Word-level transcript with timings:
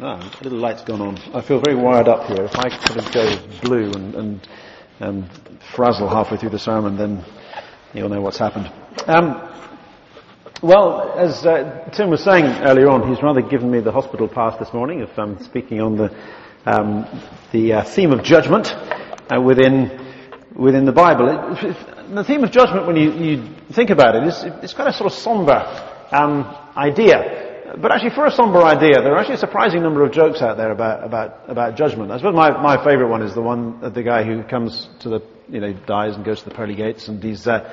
Ah, 0.00 0.20
a 0.40 0.44
little 0.44 0.60
light's 0.60 0.82
gone 0.82 1.00
on. 1.00 1.18
I 1.34 1.40
feel 1.40 1.60
very 1.60 1.74
wired 1.74 2.06
up 2.06 2.28
here. 2.28 2.44
If 2.44 2.54
I 2.54 2.68
sort 2.86 2.98
of 3.04 3.12
go 3.12 3.36
blue 3.62 3.90
and, 3.90 4.14
and 4.14 4.48
um, 5.00 5.30
frazzle 5.74 6.08
halfway 6.08 6.36
through 6.36 6.50
the 6.50 6.58
sermon, 6.60 6.96
then 6.96 7.24
you'll 7.92 8.08
know 8.08 8.20
what's 8.20 8.38
happened. 8.38 8.70
Um, 9.08 9.42
well, 10.62 11.14
as 11.18 11.44
uh, 11.44 11.90
Tim 11.92 12.10
was 12.10 12.22
saying 12.22 12.44
earlier 12.44 12.88
on, 12.88 13.08
he's 13.08 13.20
rather 13.24 13.42
given 13.42 13.72
me 13.72 13.80
the 13.80 13.90
hospital 13.90 14.28
pass 14.28 14.56
this 14.60 14.72
morning 14.72 15.02
of 15.02 15.18
um, 15.18 15.42
speaking 15.42 15.80
on 15.80 15.96
the 15.96 16.16
um, 16.64 17.04
the 17.50 17.72
uh, 17.72 17.82
theme 17.84 18.12
of 18.12 18.22
judgment 18.22 18.68
uh, 19.34 19.40
within 19.40 19.98
within 20.54 20.84
the 20.84 20.92
Bible. 20.92 21.28
It, 21.56 21.64
it, 21.64 22.14
the 22.14 22.22
theme 22.22 22.44
of 22.44 22.52
judgment, 22.52 22.86
when 22.86 22.94
you, 22.94 23.12
you 23.14 23.54
think 23.72 23.90
about 23.90 24.14
it, 24.14 24.22
is 24.28 24.44
it's 24.62 24.74
quite 24.74 24.86
a 24.86 24.92
sort 24.92 25.10
of 25.12 25.18
somber 25.18 25.58
um, 26.12 26.44
idea. 26.76 27.47
But 27.76 27.92
actually, 27.92 28.10
for 28.10 28.24
a 28.24 28.30
somber 28.30 28.62
idea, 28.62 29.02
there 29.02 29.12
are 29.12 29.18
actually 29.18 29.34
a 29.34 29.38
surprising 29.38 29.82
number 29.82 30.02
of 30.02 30.12
jokes 30.12 30.40
out 30.40 30.56
there 30.56 30.70
about, 30.70 31.04
about, 31.04 31.50
about 31.50 31.76
judgment. 31.76 32.10
I 32.10 32.16
suppose 32.16 32.34
my, 32.34 32.50
my 32.62 32.82
favourite 32.82 33.10
one 33.10 33.22
is 33.22 33.34
the 33.34 33.42
one 33.42 33.80
of 33.82 33.92
the 33.92 34.02
guy 34.02 34.24
who 34.24 34.42
comes 34.42 34.88
to 35.00 35.10
the, 35.10 35.20
you 35.50 35.60
know, 35.60 35.72
dies 35.86 36.14
and 36.16 36.24
goes 36.24 36.42
to 36.42 36.48
the 36.48 36.54
pearly 36.54 36.74
gates, 36.74 37.08
and 37.08 37.22
he's 37.22 37.46
uh, 37.46 37.70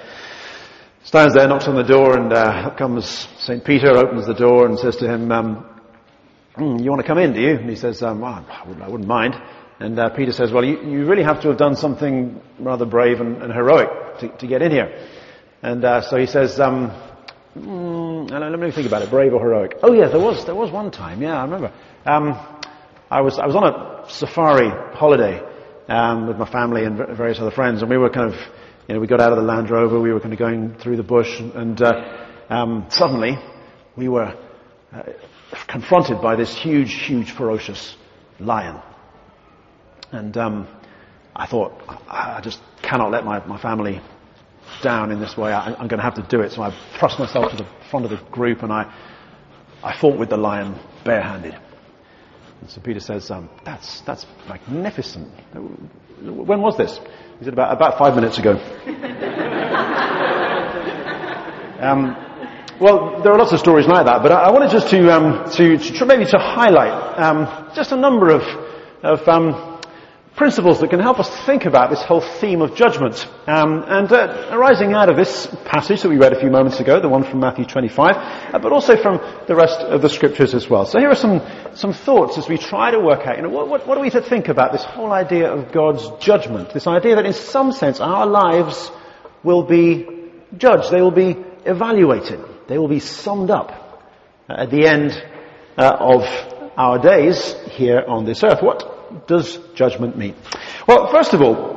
stands 1.04 1.34
there, 1.34 1.48
knocks 1.48 1.68
on 1.68 1.76
the 1.76 1.84
door, 1.84 2.18
and 2.18 2.34
uh, 2.34 2.68
up 2.68 2.78
comes 2.78 3.08
St. 3.40 3.64
Peter, 3.64 3.96
opens 3.96 4.28
the 4.28 4.34
door, 4.34 4.66
and 4.66 4.78
says 4.78 4.98
to 4.98 5.08
him, 5.08 5.32
um, 5.32 5.66
mm, 6.58 6.84
"You 6.84 6.90
want 6.90 7.02
to 7.02 7.08
come 7.08 7.20
in, 7.20 7.32
do 7.34 7.40
you?" 7.40 7.56
And 7.56 7.70
he 7.70 7.78
says, 7.78 8.04
um, 8.04 8.20
well, 8.20 8.46
I, 8.50 8.68
wouldn't, 8.68 8.84
I, 8.84 8.90
wouldn't, 8.90 9.08
mind." 9.08 9.36
And 9.80 9.98
uh, 9.98 10.10
Peter 10.10 10.34
says, 10.34 10.52
"Well, 10.52 10.66
you, 10.66 10.82
you, 10.82 11.06
really 11.06 11.24
have 11.24 11.42
to 11.44 11.50
have 11.50 11.58
done 11.58 11.76
something 11.78 12.42
rather 12.60 12.86
brave 12.86 13.22
and, 13.22 13.42
and 13.42 13.54
heroic 13.54 14.20
to, 14.20 14.28
to, 14.40 14.48
get 14.48 14.62
in 14.62 14.72
here." 14.72 15.08
And 15.62 15.86
uh, 15.86 16.02
so 16.02 16.18
he 16.18 16.26
says. 16.26 16.60
Um, 16.60 16.92
Mm, 17.58 17.95
let 18.30 18.60
me 18.60 18.72
think 18.72 18.88
about 18.88 19.02
it. 19.02 19.10
Brave 19.10 19.34
or 19.34 19.40
heroic? 19.40 19.78
Oh 19.84 19.94
yeah, 19.94 20.08
there 20.08 20.20
was 20.20 20.46
there 20.46 20.56
was 20.56 20.72
one 20.72 20.92
time. 20.92 21.22
Yeah, 21.22 21.40
I 21.40 21.44
remember. 21.44 21.72
Um, 22.06 22.34
I 23.10 23.22
was 23.22 23.40
I 23.40 23.46
was 23.46 23.56
on 23.56 23.64
a 23.64 24.06
safari 24.10 24.70
holiday 24.96 25.42
um, 25.88 26.28
with 26.28 26.38
my 26.38 26.50
family 26.50 26.84
and 26.84 26.98
various 26.98 27.40
other 27.40 27.52
friends, 27.52 27.82
and 27.82 27.90
we 27.90 27.98
were 27.98 28.10
kind 28.10 28.34
of, 28.34 28.40
you 28.88 28.96
know, 28.96 29.00
we 29.00 29.08
got 29.08 29.22
out 29.22 29.32
of 29.32 29.38
the 29.38 29.44
Land 29.44 29.70
Rover. 29.70 30.00
We 30.00 30.12
were 30.12 30.20
kind 30.20 30.34
of 30.34 30.40
going 30.40 30.76
through 30.76 30.98
the 30.98 31.04
bush, 31.04 31.40
and 31.40 31.82
uh, 31.82 32.28
um, 32.50 32.86
suddenly 32.90 33.38
we 33.96 34.08
were 34.08 34.36
uh, 34.94 35.04
confronted 35.68 36.22
by 36.22 36.36
this 36.36 36.56
huge, 36.56 36.94
huge, 36.94 37.32
ferocious 37.32 37.96
lion. 38.40 38.82
And 40.12 40.38
um, 40.38 40.68
I 41.36 41.46
thought, 41.48 41.74
I 42.08 42.40
just 42.42 42.60
cannot 42.82 43.12
let 43.12 43.26
my, 43.26 43.46
my 43.46 43.62
family 43.62 44.02
down 44.82 45.12
in 45.12 45.20
this 45.20 45.38
way. 45.38 45.52
I, 45.52 45.70
am 45.70 45.88
going 45.88 46.00
to 46.00 46.04
have 46.04 46.16
to 46.16 46.26
do 46.30 46.42
it. 46.42 46.52
So 46.52 46.62
I 46.62 46.72
thrust 47.00 47.20
myself 47.20 47.52
to 47.52 47.58
the 47.58 47.68
front 47.90 48.06
of 48.06 48.12
the 48.12 48.18
group 48.32 48.64
and 48.64 48.72
I, 48.72 48.94
I 49.84 49.98
fought 50.00 50.18
with 50.18 50.30
the 50.30 50.38
lion 50.38 50.80
barehanded. 51.04 51.56
And 52.62 52.70
so 52.70 52.82
Peter 52.82 53.00
says, 53.00 53.30
um, 53.32 53.50
that's, 53.64 54.02
that's 54.02 54.26
magnificent. 54.48 55.32
When 56.22 56.62
was 56.62 56.78
this? 56.78 57.00
He 57.40 57.46
said, 57.46 57.54
about, 57.54 57.76
about 57.76 57.98
five 58.00 58.16
minutes 58.16 58.40
ago. 58.40 58.52
um, 61.80 62.16
well, 62.80 63.22
there 63.22 63.32
are 63.32 63.38
lots 63.38 63.54
of 63.54 63.60
stories 63.60 63.88
like 63.88 64.06
that, 64.06 64.22
but 64.22 64.32
I, 64.32 64.46
I 64.46 64.52
wanted 64.52 64.72
just 64.72 64.90
to, 64.90 65.14
um, 65.14 65.50
to, 65.52 65.78
to, 65.78 66.06
maybe 66.06 66.26
to 66.26 66.38
highlight 66.38 67.20
um, 67.20 67.72
just 67.76 67.92
a 67.92 67.96
number 67.96 68.30
of, 68.30 68.42
of 69.04 69.28
um, 69.28 69.75
principles 70.36 70.82
that 70.82 70.90
can 70.90 71.00
help 71.00 71.20
us 71.20 71.30
think 71.46 71.66
about 71.66 71.90
this 71.90 72.04
whole 72.04 72.20
theme 72.20 72.62
of 72.62 72.76
judgment. 72.76 73.26
Um, 73.48 73.84
and 73.88 74.12
uh, 74.12 74.50
arising 74.52 74.94
out 74.94 75.10
of 75.10 75.16
this 75.16 75.48
passage 75.64 76.02
that 76.02 76.10
we 76.10 76.18
read 76.18 76.34
a 76.34 76.40
few 76.40 76.50
moments 76.50 76.80
ago, 76.80 77.00
the 77.00 77.08
one 77.08 77.24
from 77.24 77.40
Matthew 77.40 77.66
25, 77.66 78.16
uh, 78.54 78.60
but 78.60 78.74
also 78.74 79.02
from 79.02 79.22
the 79.48 79.56
rest 79.56 79.80
of 79.80 80.02
the 80.02 80.10
scriptures 80.10 80.54
as 80.54 80.70
well. 80.70 80.86
So 80.86 81.00
here 81.00 81.10
are 81.10 81.16
some, 81.16 81.42
some 81.74 81.94
thoughts 81.94 82.38
as 82.38 82.50
we 82.50 82.58
try 82.58 82.92
to 82.92 83.00
work 83.00 83.26
out, 83.26 83.38
you 83.38 83.44
know, 83.44 83.50
what, 83.50 83.70
what, 83.70 83.88
what 83.88 83.98
are 83.98 84.02
we 84.02 84.10
to 84.10 84.22
think 84.22 84.50
about 84.50 84.74
this 84.74 84.84
whole 84.84 85.12
idea 85.12 85.52
of 85.52 85.72
God's 85.72 86.10
judgment? 86.20 86.74
This 86.74 86.88
idea 86.88 87.16
that 87.16 87.26
in 87.26 87.34
some 87.34 87.72
sense 87.72 88.02
our 88.02 88.26
lives 88.26 88.92
will 89.44 89.64
be 89.64 90.06
judged, 90.58 90.92
they 90.92 91.02
will 91.02 91.12
be 91.12 91.38
evaluated, 91.66 92.44
they 92.68 92.78
will 92.78 92.90
be 92.90 93.00
summed 93.00 93.52
up 93.52 94.04
at 94.50 94.70
the 94.70 94.86
end 94.86 95.12
uh, 95.78 95.96
of 95.98 96.24
our 96.78 97.00
days 97.00 97.56
here 97.72 98.04
on 98.06 98.26
this 98.26 98.44
earth. 98.44 98.62
What 98.62 98.95
does 99.28 99.58
judgment 99.76 100.18
mean? 100.18 100.36
Well, 100.88 101.12
first 101.12 101.34
of 101.34 101.42
all, 101.42 101.76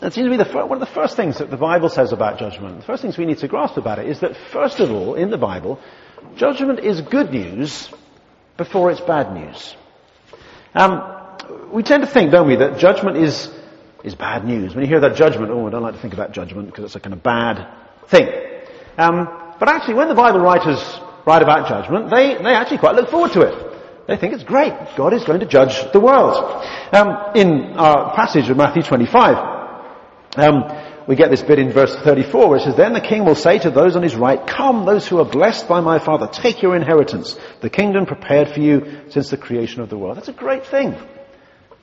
it 0.00 0.12
seems 0.12 0.26
to 0.26 0.30
be 0.30 0.36
the, 0.36 0.66
one 0.66 0.80
of 0.80 0.80
the 0.80 0.94
first 0.94 1.16
things 1.16 1.38
that 1.38 1.50
the 1.50 1.56
Bible 1.56 1.88
says 1.88 2.12
about 2.12 2.38
judgment. 2.38 2.80
The 2.80 2.86
first 2.86 3.02
things 3.02 3.18
we 3.18 3.26
need 3.26 3.38
to 3.38 3.48
grasp 3.48 3.76
about 3.76 3.98
it 3.98 4.08
is 4.08 4.20
that, 4.20 4.36
first 4.52 4.78
of 4.80 4.90
all, 4.90 5.14
in 5.14 5.30
the 5.30 5.38
Bible, 5.38 5.80
judgment 6.36 6.80
is 6.80 7.00
good 7.00 7.30
news 7.32 7.90
before 8.56 8.90
it's 8.90 9.00
bad 9.00 9.34
news. 9.34 9.74
Um, 10.74 11.02
we 11.72 11.82
tend 11.82 12.02
to 12.02 12.08
think, 12.08 12.30
don't 12.30 12.46
we, 12.46 12.56
that 12.56 12.78
judgment 12.78 13.16
is 13.16 13.50
is 14.04 14.14
bad 14.14 14.44
news. 14.44 14.74
When 14.74 14.84
you 14.84 14.88
hear 14.88 15.00
that 15.00 15.16
judgment, 15.16 15.50
oh, 15.50 15.66
I 15.66 15.70
don't 15.70 15.82
like 15.82 15.94
to 15.94 16.00
think 16.00 16.14
about 16.14 16.32
judgment 16.32 16.66
because 16.66 16.84
it's 16.84 16.96
a 16.96 17.00
kind 17.00 17.12
of 17.12 17.22
bad 17.22 17.66
thing. 18.06 18.28
Um, 18.96 19.28
but 19.58 19.68
actually, 19.68 19.94
when 19.94 20.08
the 20.08 20.14
Bible 20.14 20.40
writers 20.40 20.78
write 21.26 21.42
about 21.42 21.68
judgment, 21.68 22.10
they, 22.10 22.34
they 22.36 22.54
actually 22.54 22.78
quite 22.78 22.94
look 22.94 23.10
forward 23.10 23.32
to 23.32 23.42
it. 23.42 23.67
They 24.08 24.16
think 24.16 24.32
it's 24.32 24.42
great. 24.42 24.72
God 24.96 25.12
is 25.12 25.24
going 25.24 25.40
to 25.40 25.46
judge 25.46 25.92
the 25.92 26.00
world. 26.00 26.34
Um, 26.94 27.36
in 27.36 27.76
our 27.76 28.14
passage 28.14 28.48
of 28.48 28.56
Matthew 28.56 28.82
25, 28.82 29.36
um, 30.36 31.04
we 31.06 31.14
get 31.14 31.30
this 31.30 31.42
bit 31.42 31.58
in 31.58 31.70
verse 31.72 31.94
34 31.94 32.48
where 32.48 32.58
it 32.58 32.62
says, 32.62 32.74
Then 32.74 32.94
the 32.94 33.02
king 33.02 33.26
will 33.26 33.34
say 33.34 33.58
to 33.58 33.70
those 33.70 33.96
on 33.96 34.02
his 34.02 34.16
right, 34.16 34.46
Come, 34.46 34.86
those 34.86 35.06
who 35.06 35.18
are 35.18 35.26
blessed 35.26 35.68
by 35.68 35.80
my 35.80 35.98
father, 35.98 36.26
take 36.26 36.62
your 36.62 36.74
inheritance, 36.74 37.38
the 37.60 37.68
kingdom 37.68 38.06
prepared 38.06 38.48
for 38.48 38.60
you 38.60 39.02
since 39.10 39.28
the 39.28 39.36
creation 39.36 39.82
of 39.82 39.90
the 39.90 39.98
world. 39.98 40.16
That's 40.16 40.28
a 40.28 40.32
great 40.32 40.64
thing. 40.64 40.96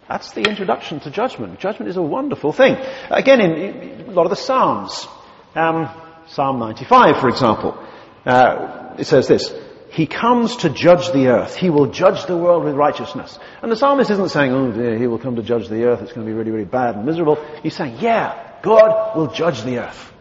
That's 0.09 0.31
the 0.31 0.42
introduction 0.42 1.02
to 1.02 1.12
judgment. 1.12 1.59
Judgment 1.59 1.90
is 1.90 1.97
a 1.97 2.02
wonderful 2.02 2.53
thing. 2.53 2.75
Again, 3.12 3.40
in 3.40 4.09
a 4.09 4.12
lot 4.12 4.25
of 4.25 4.31
the 4.31 4.36
Psalms, 4.36 5.07
um, 5.53 5.90
Psalm 6.28 6.57
95, 6.57 7.19
for 7.19 7.30
example, 7.30 7.78
uh, 8.25 8.96
it 8.97 9.06
says 9.06 9.28
this, 9.28 9.53
he 9.95 10.07
comes 10.07 10.57
to 10.57 10.69
judge 10.69 11.13
the 11.13 11.28
earth. 11.28 11.56
He 11.56 11.69
will 11.69 11.85
judge 11.85 12.25
the 12.25 12.35
world 12.35 12.66
with 12.66 12.75
righteousness. 12.75 13.39
And 13.61 13.72
the 13.72 13.78
psalmist 13.78 14.11
isn't 14.11 14.28
saying, 14.28 14.51
oh 14.51 14.69
dear, 14.69 14.97
he 14.97 15.07
will 15.07 15.19
come 15.19 15.38
to 15.38 15.41
judge 15.41 15.69
the 15.69 15.85
earth. 15.85 16.01
It's 16.01 16.11
going 16.11 16.28
to 16.28 16.29
be 16.29 16.38
really, 16.38 16.51
really 16.51 16.66
bad 16.66 16.95
and 16.95 17.06
miserable. 17.06 17.38
He's 17.63 17.78
saying, 17.78 18.00
yeah, 18.01 18.59
God 18.61 19.16
will 19.16 19.28
judge 19.28 19.63
the 19.63 19.79
earth. 19.79 20.11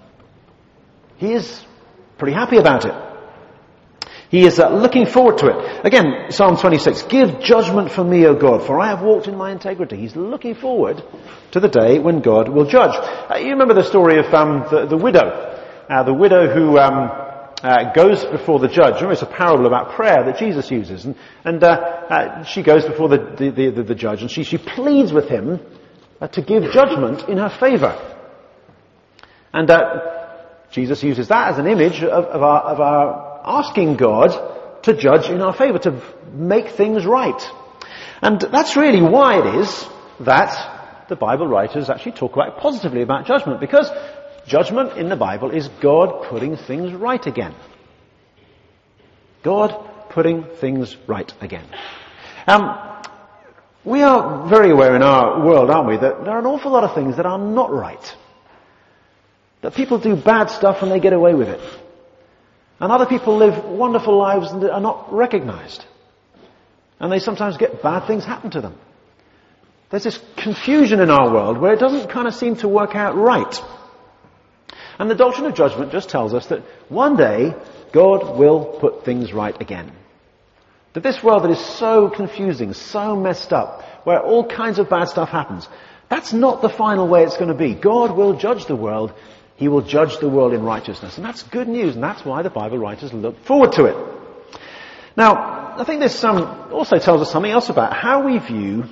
He 1.16 1.32
is 1.32 1.64
pretty 2.18 2.34
happy 2.34 2.58
about 2.58 2.84
it. 2.84 2.94
He 4.28 4.46
is 4.46 4.60
uh, 4.60 4.68
looking 4.68 5.06
forward 5.06 5.38
to 5.38 5.48
it. 5.48 5.84
Again, 5.84 6.30
Psalm 6.30 6.56
26, 6.56 7.02
give 7.02 7.40
judgment 7.40 7.90
for 7.90 8.04
me, 8.04 8.26
O 8.26 8.34
God, 8.34 8.64
for 8.64 8.78
I 8.78 8.90
have 8.90 9.02
walked 9.02 9.26
in 9.26 9.36
my 9.36 9.50
integrity. 9.50 9.96
He's 9.96 10.14
looking 10.14 10.54
forward 10.54 11.02
to 11.50 11.58
the 11.58 11.68
day 11.68 11.98
when 11.98 12.20
God 12.20 12.48
will 12.48 12.66
judge. 12.66 12.94
Uh, 12.94 13.38
you 13.38 13.50
remember 13.50 13.74
the 13.74 13.82
story 13.82 14.20
of 14.20 14.32
um, 14.32 14.66
the, 14.70 14.86
the, 14.86 14.96
widow. 14.96 15.50
Uh, 15.90 16.04
the 16.04 16.14
widow 16.14 16.46
who 16.54 16.78
um, 16.78 17.23
uh, 17.62 17.92
goes 17.92 18.24
before 18.24 18.58
the 18.58 18.68
judge. 18.68 18.94
Remember, 18.94 19.12
it's 19.12 19.22
a 19.22 19.26
parable 19.26 19.66
about 19.66 19.92
prayer 19.92 20.24
that 20.24 20.38
Jesus 20.38 20.70
uses. 20.70 21.04
And, 21.04 21.16
and 21.44 21.62
uh, 21.62 21.66
uh, 21.66 22.44
she 22.44 22.62
goes 22.62 22.84
before 22.84 23.08
the, 23.08 23.18
the, 23.38 23.70
the, 23.70 23.82
the, 23.82 23.94
judge 23.94 24.22
and 24.22 24.30
she, 24.30 24.44
she 24.44 24.58
pleads 24.58 25.12
with 25.12 25.28
him 25.28 25.60
uh, 26.20 26.28
to 26.28 26.42
give 26.42 26.64
judgment 26.72 27.28
in 27.28 27.38
her 27.38 27.48
favor. 27.48 27.96
And 29.52 29.70
uh, 29.70 30.24
Jesus 30.70 31.02
uses 31.02 31.28
that 31.28 31.52
as 31.52 31.58
an 31.58 31.66
image 31.66 32.02
of, 32.02 32.24
of, 32.24 32.42
our, 32.42 32.60
of 32.60 32.80
our 32.80 33.40
asking 33.44 33.96
God 33.96 34.82
to 34.82 34.94
judge 34.94 35.30
in 35.30 35.40
our 35.40 35.56
favor, 35.56 35.78
to 35.78 36.02
make 36.32 36.70
things 36.70 37.06
right. 37.06 37.40
And 38.20 38.40
that's 38.40 38.76
really 38.76 39.02
why 39.02 39.38
it 39.38 39.60
is 39.60 39.86
that 40.20 41.06
the 41.08 41.16
Bible 41.16 41.46
writers 41.46 41.90
actually 41.90 42.12
talk 42.12 42.32
quite 42.32 42.56
positively 42.56 43.02
about 43.02 43.26
judgment, 43.26 43.60
because 43.60 43.90
Judgment 44.46 44.98
in 44.98 45.08
the 45.08 45.16
Bible 45.16 45.50
is 45.50 45.68
God 45.80 46.24
putting 46.28 46.56
things 46.56 46.92
right 46.92 47.24
again. 47.26 47.54
God 49.42 49.74
putting 50.10 50.44
things 50.60 50.96
right 51.06 51.32
again. 51.40 51.66
Um, 52.46 52.78
we 53.84 54.02
are 54.02 54.46
very 54.48 54.70
aware 54.70 54.96
in 54.96 55.02
our 55.02 55.44
world, 55.44 55.70
aren't 55.70 55.88
we, 55.88 55.96
that 55.96 56.24
there 56.24 56.34
are 56.34 56.38
an 56.38 56.46
awful 56.46 56.72
lot 56.72 56.84
of 56.84 56.94
things 56.94 57.16
that 57.16 57.26
are 57.26 57.38
not 57.38 57.72
right. 57.72 58.16
That 59.60 59.74
people 59.74 59.98
do 59.98 60.16
bad 60.16 60.50
stuff 60.50 60.82
and 60.82 60.90
they 60.90 61.00
get 61.00 61.12
away 61.12 61.34
with 61.34 61.48
it. 61.48 61.60
And 62.80 62.92
other 62.92 63.06
people 63.06 63.36
live 63.36 63.64
wonderful 63.64 64.16
lives 64.18 64.50
and 64.50 64.64
are 64.64 64.80
not 64.80 65.12
recognized. 65.12 65.84
And 67.00 67.10
they 67.10 67.18
sometimes 67.18 67.56
get 67.56 67.82
bad 67.82 68.06
things 68.06 68.24
happen 68.24 68.50
to 68.52 68.60
them. 68.60 68.78
There's 69.90 70.04
this 70.04 70.20
confusion 70.36 71.00
in 71.00 71.10
our 71.10 71.32
world 71.32 71.58
where 71.58 71.72
it 71.72 71.78
doesn't 71.78 72.08
kind 72.08 72.26
of 72.26 72.34
seem 72.34 72.56
to 72.56 72.68
work 72.68 72.94
out 72.94 73.16
right. 73.16 73.62
And 74.98 75.10
the 75.10 75.14
doctrine 75.14 75.46
of 75.46 75.54
judgment 75.54 75.92
just 75.92 76.08
tells 76.08 76.34
us 76.34 76.46
that 76.46 76.62
one 76.88 77.16
day 77.16 77.54
God 77.92 78.38
will 78.38 78.64
put 78.80 79.04
things 79.04 79.32
right 79.32 79.58
again. 79.60 79.92
That 80.94 81.02
this 81.02 81.22
world 81.22 81.44
that 81.44 81.50
is 81.50 81.64
so 81.64 82.08
confusing, 82.08 82.72
so 82.72 83.16
messed 83.16 83.52
up, 83.52 83.82
where 84.04 84.20
all 84.20 84.46
kinds 84.46 84.78
of 84.78 84.88
bad 84.88 85.08
stuff 85.08 85.28
happens, 85.28 85.68
that's 86.08 86.32
not 86.32 86.62
the 86.62 86.68
final 86.68 87.08
way 87.08 87.24
it's 87.24 87.36
going 87.36 87.48
to 87.48 87.54
be. 87.54 87.74
God 87.74 88.16
will 88.16 88.34
judge 88.34 88.66
the 88.66 88.76
world. 88.76 89.12
He 89.56 89.68
will 89.68 89.82
judge 89.82 90.18
the 90.18 90.28
world 90.28 90.52
in 90.52 90.62
righteousness. 90.62 91.16
And 91.16 91.24
that's 91.24 91.42
good 91.42 91.68
news, 91.68 91.94
and 91.94 92.02
that's 92.02 92.24
why 92.24 92.42
the 92.42 92.50
Bible 92.50 92.78
writers 92.78 93.12
look 93.12 93.44
forward 93.44 93.72
to 93.72 93.86
it. 93.86 93.96
Now, 95.16 95.74
I 95.76 95.84
think 95.84 96.00
this 96.00 96.22
um, 96.22 96.72
also 96.72 96.98
tells 96.98 97.20
us 97.20 97.30
something 97.30 97.50
else 97.50 97.68
about 97.68 97.92
how 97.92 98.24
we 98.26 98.38
view 98.38 98.84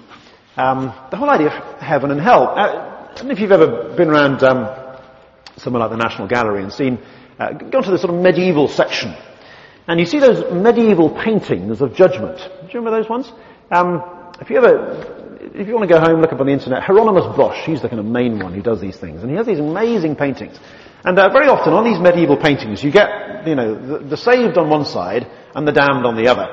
um, 0.57 0.93
the 1.11 1.17
whole 1.17 1.31
idea 1.31 1.49
of 1.49 1.81
heaven 1.81 2.11
and 2.11 2.21
hell. 2.21 2.49
Uh, 2.49 3.09
I 3.11 3.15
don't 3.15 3.27
know 3.27 3.33
if 3.33 3.41
you've 3.41 3.53
ever 3.53 3.95
been 3.95 4.09
around 4.09 4.43
um, 4.43 4.82
somewhere 5.57 5.81
like 5.81 5.91
the 5.91 5.97
National 5.97 6.29
Gallery 6.29 6.63
and 6.63 6.73
seen, 6.73 6.99
uh, 7.39 7.53
gone 7.53 7.83
to 7.83 7.91
the 7.91 7.99
sort 7.99 8.15
of 8.15 8.21
medieval 8.21 8.69
section, 8.69 9.15
and 9.87 9.99
you 9.99 10.07
see 10.07 10.19
those 10.19 10.53
medieval 10.53 11.11
paintings 11.11 11.81
of 11.81 11.95
judgment. 11.95 12.39
Do 12.39 12.69
you 12.69 12.81
remember 12.81 12.99
those 12.99 13.09
ones? 13.09 13.33
Um, 13.71 14.03
if 14.41 14.51
you 14.51 14.57
ever, 14.59 15.41
if 15.55 15.67
you 15.67 15.75
want 15.75 15.89
to 15.89 15.95
go 15.95 16.01
home, 16.01 16.21
look 16.21 16.33
up 16.33 16.41
on 16.41 16.47
the 16.47 16.53
internet. 16.53 16.83
Hieronymus 16.83 17.37
Bosch, 17.37 17.65
he's 17.67 17.83
the 17.83 17.89
kind 17.89 18.01
of 18.01 18.07
main 18.07 18.39
one 18.39 18.55
who 18.55 18.63
does 18.63 18.81
these 18.81 18.97
things, 18.97 19.23
and 19.23 19.31
he 19.31 19.37
has 19.37 19.47
these 19.47 19.59
amazing 19.59 20.17
paintings. 20.17 20.59
And 21.05 21.19
uh, 21.19 21.31
very 21.31 21.49
often 21.49 21.73
on 21.73 21.85
these 21.85 21.99
medieval 21.99 22.37
paintings, 22.37 22.83
you 22.85 22.93
get, 22.93 23.47
you 23.47 23.57
know, 23.57 23.75
the, 23.75 24.05
the 24.11 24.17
saved 24.17 24.57
on 24.57 24.71
one 24.71 24.85
side 24.85 25.29
and 25.55 25.67
the 25.67 25.73
damned 25.73 26.07
on 26.07 26.17
the 26.17 26.29
other. 26.29 26.47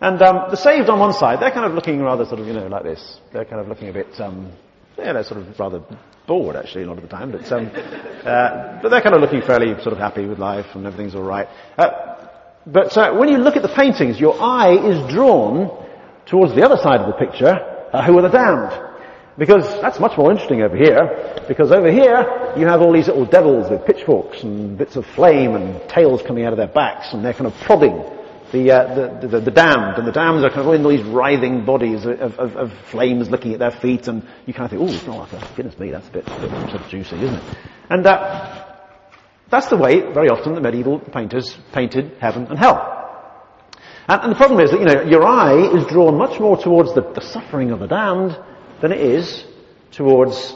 And 0.00 0.20
um, 0.22 0.50
the 0.50 0.56
saved 0.56 0.88
on 0.88 0.98
one 0.98 1.12
side, 1.12 1.40
they're 1.40 1.52
kind 1.52 1.66
of 1.66 1.74
looking 1.74 2.02
rather 2.02 2.24
sort 2.24 2.40
of, 2.40 2.46
you 2.46 2.52
know, 2.52 2.66
like 2.66 2.82
this. 2.82 3.20
They're 3.32 3.44
kind 3.44 3.60
of 3.60 3.68
looking 3.68 3.88
a 3.88 3.92
bit, 3.92 4.20
um, 4.20 4.52
yeah, 4.98 5.12
they're 5.12 5.24
sort 5.24 5.40
of 5.40 5.58
rather 5.58 5.82
bored 6.26 6.56
actually 6.56 6.82
a 6.82 6.86
lot 6.86 6.98
of 6.98 7.02
the 7.02 7.08
time, 7.08 7.32
but, 7.32 7.50
um, 7.52 7.70
uh, 7.74 8.80
but 8.82 8.88
they're 8.90 9.00
kind 9.00 9.14
of 9.14 9.20
looking 9.20 9.40
fairly 9.40 9.74
sort 9.82 9.92
of 9.92 9.98
happy 9.98 10.26
with 10.26 10.38
life 10.38 10.66
and 10.74 10.86
everything's 10.86 11.14
all 11.14 11.22
right. 11.22 11.48
Uh, 11.78 12.16
but 12.66 12.96
uh, 12.96 13.14
when 13.14 13.28
you 13.28 13.38
look 13.38 13.56
at 13.56 13.62
the 13.62 13.68
paintings, 13.74 14.20
your 14.20 14.38
eye 14.40 14.74
is 14.74 15.10
drawn 15.10 15.86
towards 16.26 16.54
the 16.54 16.62
other 16.62 16.76
side 16.76 17.00
of 17.00 17.06
the 17.06 17.14
picture, 17.14 17.54
uh, 17.92 18.04
who 18.04 18.18
are 18.18 18.22
the 18.22 18.28
damned. 18.28 18.84
Because 19.38 19.80
that's 19.80 20.00
much 20.00 20.18
more 20.18 20.32
interesting 20.32 20.62
over 20.62 20.76
here, 20.76 21.44
because 21.46 21.70
over 21.70 21.90
here 21.90 22.52
you 22.58 22.66
have 22.66 22.82
all 22.82 22.92
these 22.92 23.06
little 23.06 23.24
devils 23.24 23.70
with 23.70 23.86
pitchforks 23.86 24.42
and 24.42 24.76
bits 24.76 24.96
of 24.96 25.06
flame 25.06 25.54
and 25.54 25.88
tails 25.88 26.20
coming 26.22 26.44
out 26.44 26.52
of 26.52 26.58
their 26.58 26.66
backs 26.66 27.14
and 27.14 27.24
they're 27.24 27.32
kind 27.32 27.46
of 27.46 27.54
prodding 27.60 28.02
the, 28.52 28.70
uh, 28.70 28.94
the, 29.20 29.28
the, 29.28 29.40
the, 29.40 29.50
damned, 29.50 29.98
and 29.98 30.06
the 30.06 30.12
damned 30.12 30.44
are 30.44 30.50
kind 30.50 30.66
of 30.66 30.74
in 30.74 30.82
these 30.82 31.02
writhing 31.04 31.64
bodies 31.64 32.06
of, 32.06 32.38
of, 32.38 32.56
of, 32.56 32.72
flames 32.90 33.28
looking 33.28 33.52
at 33.52 33.58
their 33.58 33.70
feet, 33.70 34.08
and 34.08 34.26
you 34.46 34.54
kind 34.54 34.72
of 34.72 34.78
think, 34.78 35.08
oh, 35.08 35.28
oh 35.30 35.52
goodness 35.56 35.78
me, 35.78 35.90
that's 35.90 36.08
a 36.08 36.12
bit, 36.12 36.28
a 36.28 36.40
bit 36.40 36.50
sort 36.70 36.82
of 36.82 36.88
juicy, 36.88 37.16
isn't 37.16 37.34
it? 37.34 37.58
And 37.90 38.06
uh, 38.06 38.64
that's 39.50 39.68
the 39.68 39.76
way, 39.76 40.00
very 40.12 40.28
often, 40.28 40.54
the 40.54 40.60
medieval 40.60 40.98
painters 40.98 41.56
painted 41.72 42.16
heaven 42.20 42.46
and 42.46 42.58
hell. 42.58 42.94
And, 44.08 44.22
and, 44.22 44.32
the 44.32 44.36
problem 44.36 44.60
is 44.60 44.70
that, 44.70 44.80
you 44.80 44.86
know, 44.86 45.02
your 45.02 45.24
eye 45.24 45.76
is 45.76 45.86
drawn 45.86 46.16
much 46.16 46.40
more 46.40 46.56
towards 46.56 46.94
the, 46.94 47.02
the 47.02 47.20
suffering 47.20 47.70
of 47.70 47.80
the 47.80 47.86
damned 47.86 48.38
than 48.80 48.92
it 48.92 49.00
is 49.00 49.44
towards 49.90 50.54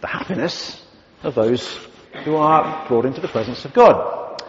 the 0.00 0.06
happiness 0.06 0.84
of 1.22 1.34
those 1.34 1.78
who 2.24 2.36
are 2.36 2.86
brought 2.88 3.06
into 3.06 3.20
the 3.20 3.28
presence 3.28 3.64
of 3.64 3.72
God. 3.72 4.42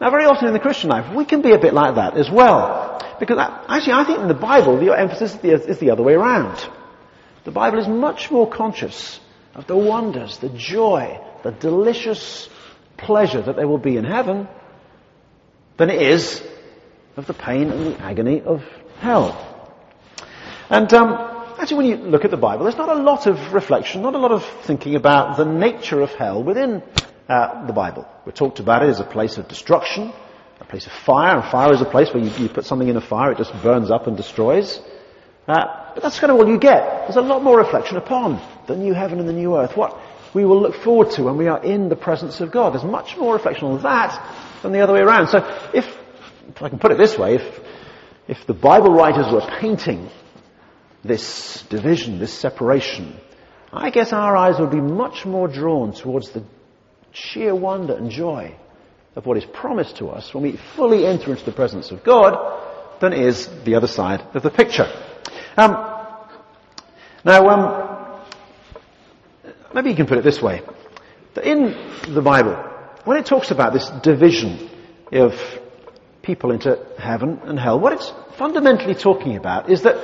Now, 0.00 0.10
very 0.10 0.26
often 0.26 0.48
in 0.48 0.52
the 0.52 0.60
Christian 0.60 0.90
life, 0.90 1.14
we 1.14 1.24
can 1.24 1.40
be 1.40 1.52
a 1.52 1.58
bit 1.58 1.72
like 1.72 1.94
that 1.94 2.16
as 2.16 2.30
well. 2.30 3.00
Because 3.18 3.38
actually, 3.38 3.94
I 3.94 4.04
think 4.04 4.20
in 4.20 4.28
the 4.28 4.34
Bible, 4.34 4.76
the 4.78 4.92
emphasis 4.92 5.36
is 5.42 5.78
the, 5.78 5.90
other 5.90 6.02
way 6.02 6.14
around. 6.14 6.68
The 7.44 7.50
Bible 7.50 7.78
is 7.78 7.88
much 7.88 8.30
more 8.30 8.48
conscious 8.48 9.20
of 9.54 9.66
the 9.66 9.76
wonders, 9.76 10.38
the 10.38 10.50
joy, 10.50 11.18
the 11.42 11.52
delicious 11.52 12.48
pleasure 12.98 13.40
that 13.40 13.56
there 13.56 13.68
will 13.68 13.78
be 13.78 13.96
in 13.96 14.04
heaven 14.04 14.48
than 15.78 15.88
it 15.88 16.02
is 16.02 16.42
of 17.16 17.26
the 17.26 17.34
pain 17.34 17.70
and 17.70 17.86
the 17.86 18.00
agony 18.00 18.42
of 18.42 18.62
hell. 18.98 19.54
And 20.68 20.92
um, 20.92 21.12
actually, 21.58 21.76
when 21.76 21.86
you 21.86 21.96
look 21.96 22.24
at 22.26 22.30
the 22.30 22.36
Bible, 22.36 22.64
there's 22.64 22.76
not 22.76 22.90
a 22.90 23.00
lot 23.00 23.26
of 23.26 23.54
reflection, 23.54 24.02
not 24.02 24.14
a 24.14 24.18
lot 24.18 24.32
of 24.32 24.44
thinking 24.64 24.94
about 24.94 25.38
the 25.38 25.44
nature 25.46 26.02
of 26.02 26.12
hell 26.14 26.42
within 26.42 26.82
uh, 27.28 27.66
the 27.66 27.72
Bible. 27.72 28.06
We're 28.24 28.32
talked 28.32 28.60
about 28.60 28.82
it 28.82 28.88
as 28.88 29.00
a 29.00 29.04
place 29.04 29.36
of 29.38 29.48
destruction, 29.48 30.12
a 30.60 30.64
place 30.64 30.86
of 30.86 30.92
fire, 30.92 31.38
and 31.38 31.50
fire 31.50 31.72
is 31.72 31.80
a 31.80 31.86
place 31.86 32.12
where 32.12 32.22
you, 32.22 32.30
you 32.42 32.48
put 32.48 32.64
something 32.64 32.88
in 32.88 32.96
a 32.96 33.00
fire, 33.00 33.32
it 33.32 33.38
just 33.38 33.52
burns 33.62 33.90
up 33.90 34.06
and 34.06 34.16
destroys. 34.16 34.80
Uh, 35.48 35.92
but 35.94 36.02
that's 36.02 36.18
kind 36.18 36.32
of 36.32 36.38
all 36.38 36.48
you 36.48 36.58
get. 36.58 37.04
There's 37.04 37.16
a 37.16 37.20
lot 37.20 37.42
more 37.42 37.58
reflection 37.58 37.96
upon 37.96 38.40
the 38.66 38.76
new 38.76 38.94
heaven 38.94 39.20
and 39.20 39.28
the 39.28 39.32
new 39.32 39.56
earth. 39.56 39.76
What 39.76 39.96
we 40.34 40.44
will 40.44 40.60
look 40.60 40.74
forward 40.74 41.12
to 41.12 41.22
when 41.22 41.36
we 41.36 41.48
are 41.48 41.62
in 41.64 41.88
the 41.88 41.96
presence 41.96 42.40
of 42.40 42.50
God. 42.50 42.74
There's 42.74 42.84
much 42.84 43.16
more 43.16 43.32
reflection 43.34 43.68
on 43.68 43.82
that 43.82 44.62
than 44.62 44.72
the 44.72 44.80
other 44.80 44.92
way 44.92 45.00
around. 45.00 45.28
So 45.28 45.38
if, 45.72 45.86
if 46.48 46.62
I 46.62 46.68
can 46.68 46.78
put 46.78 46.90
it 46.90 46.98
this 46.98 47.16
way, 47.16 47.36
if, 47.36 47.60
if 48.28 48.46
the 48.46 48.52
Bible 48.52 48.92
writers 48.92 49.32
were 49.32 49.40
painting 49.60 50.10
this 51.02 51.62
division, 51.70 52.18
this 52.18 52.34
separation, 52.34 53.18
I 53.72 53.90
guess 53.90 54.12
our 54.12 54.36
eyes 54.36 54.58
would 54.58 54.70
be 54.70 54.80
much 54.80 55.24
more 55.24 55.48
drawn 55.48 55.92
towards 55.92 56.30
the 56.30 56.44
sheer 57.16 57.54
wonder 57.54 57.94
and 57.94 58.10
joy 58.10 58.54
of 59.14 59.24
what 59.24 59.38
is 59.38 59.44
promised 59.46 59.96
to 59.96 60.08
us 60.08 60.34
when 60.34 60.42
we 60.42 60.58
fully 60.76 61.06
enter 61.06 61.30
into 61.30 61.44
the 61.44 61.52
presence 61.52 61.90
of 61.90 62.04
God 62.04 63.00
than 63.00 63.12
is 63.12 63.48
the 63.64 63.74
other 63.74 63.86
side 63.86 64.20
of 64.34 64.42
the 64.42 64.50
picture. 64.50 64.86
Um, 65.56 65.72
now, 67.24 67.48
um, 67.48 68.20
maybe 69.74 69.90
you 69.90 69.96
can 69.96 70.06
put 70.06 70.18
it 70.18 70.24
this 70.24 70.42
way. 70.42 70.62
In 71.42 71.74
the 72.14 72.22
Bible, 72.22 72.54
when 73.04 73.16
it 73.16 73.26
talks 73.26 73.50
about 73.50 73.72
this 73.72 73.88
division 74.02 74.70
of 75.12 75.32
people 76.22 76.50
into 76.50 76.78
heaven 76.98 77.40
and 77.44 77.58
hell, 77.58 77.80
what 77.80 77.94
it's 77.94 78.12
fundamentally 78.36 78.94
talking 78.94 79.36
about 79.36 79.70
is 79.70 79.82
that 79.82 79.96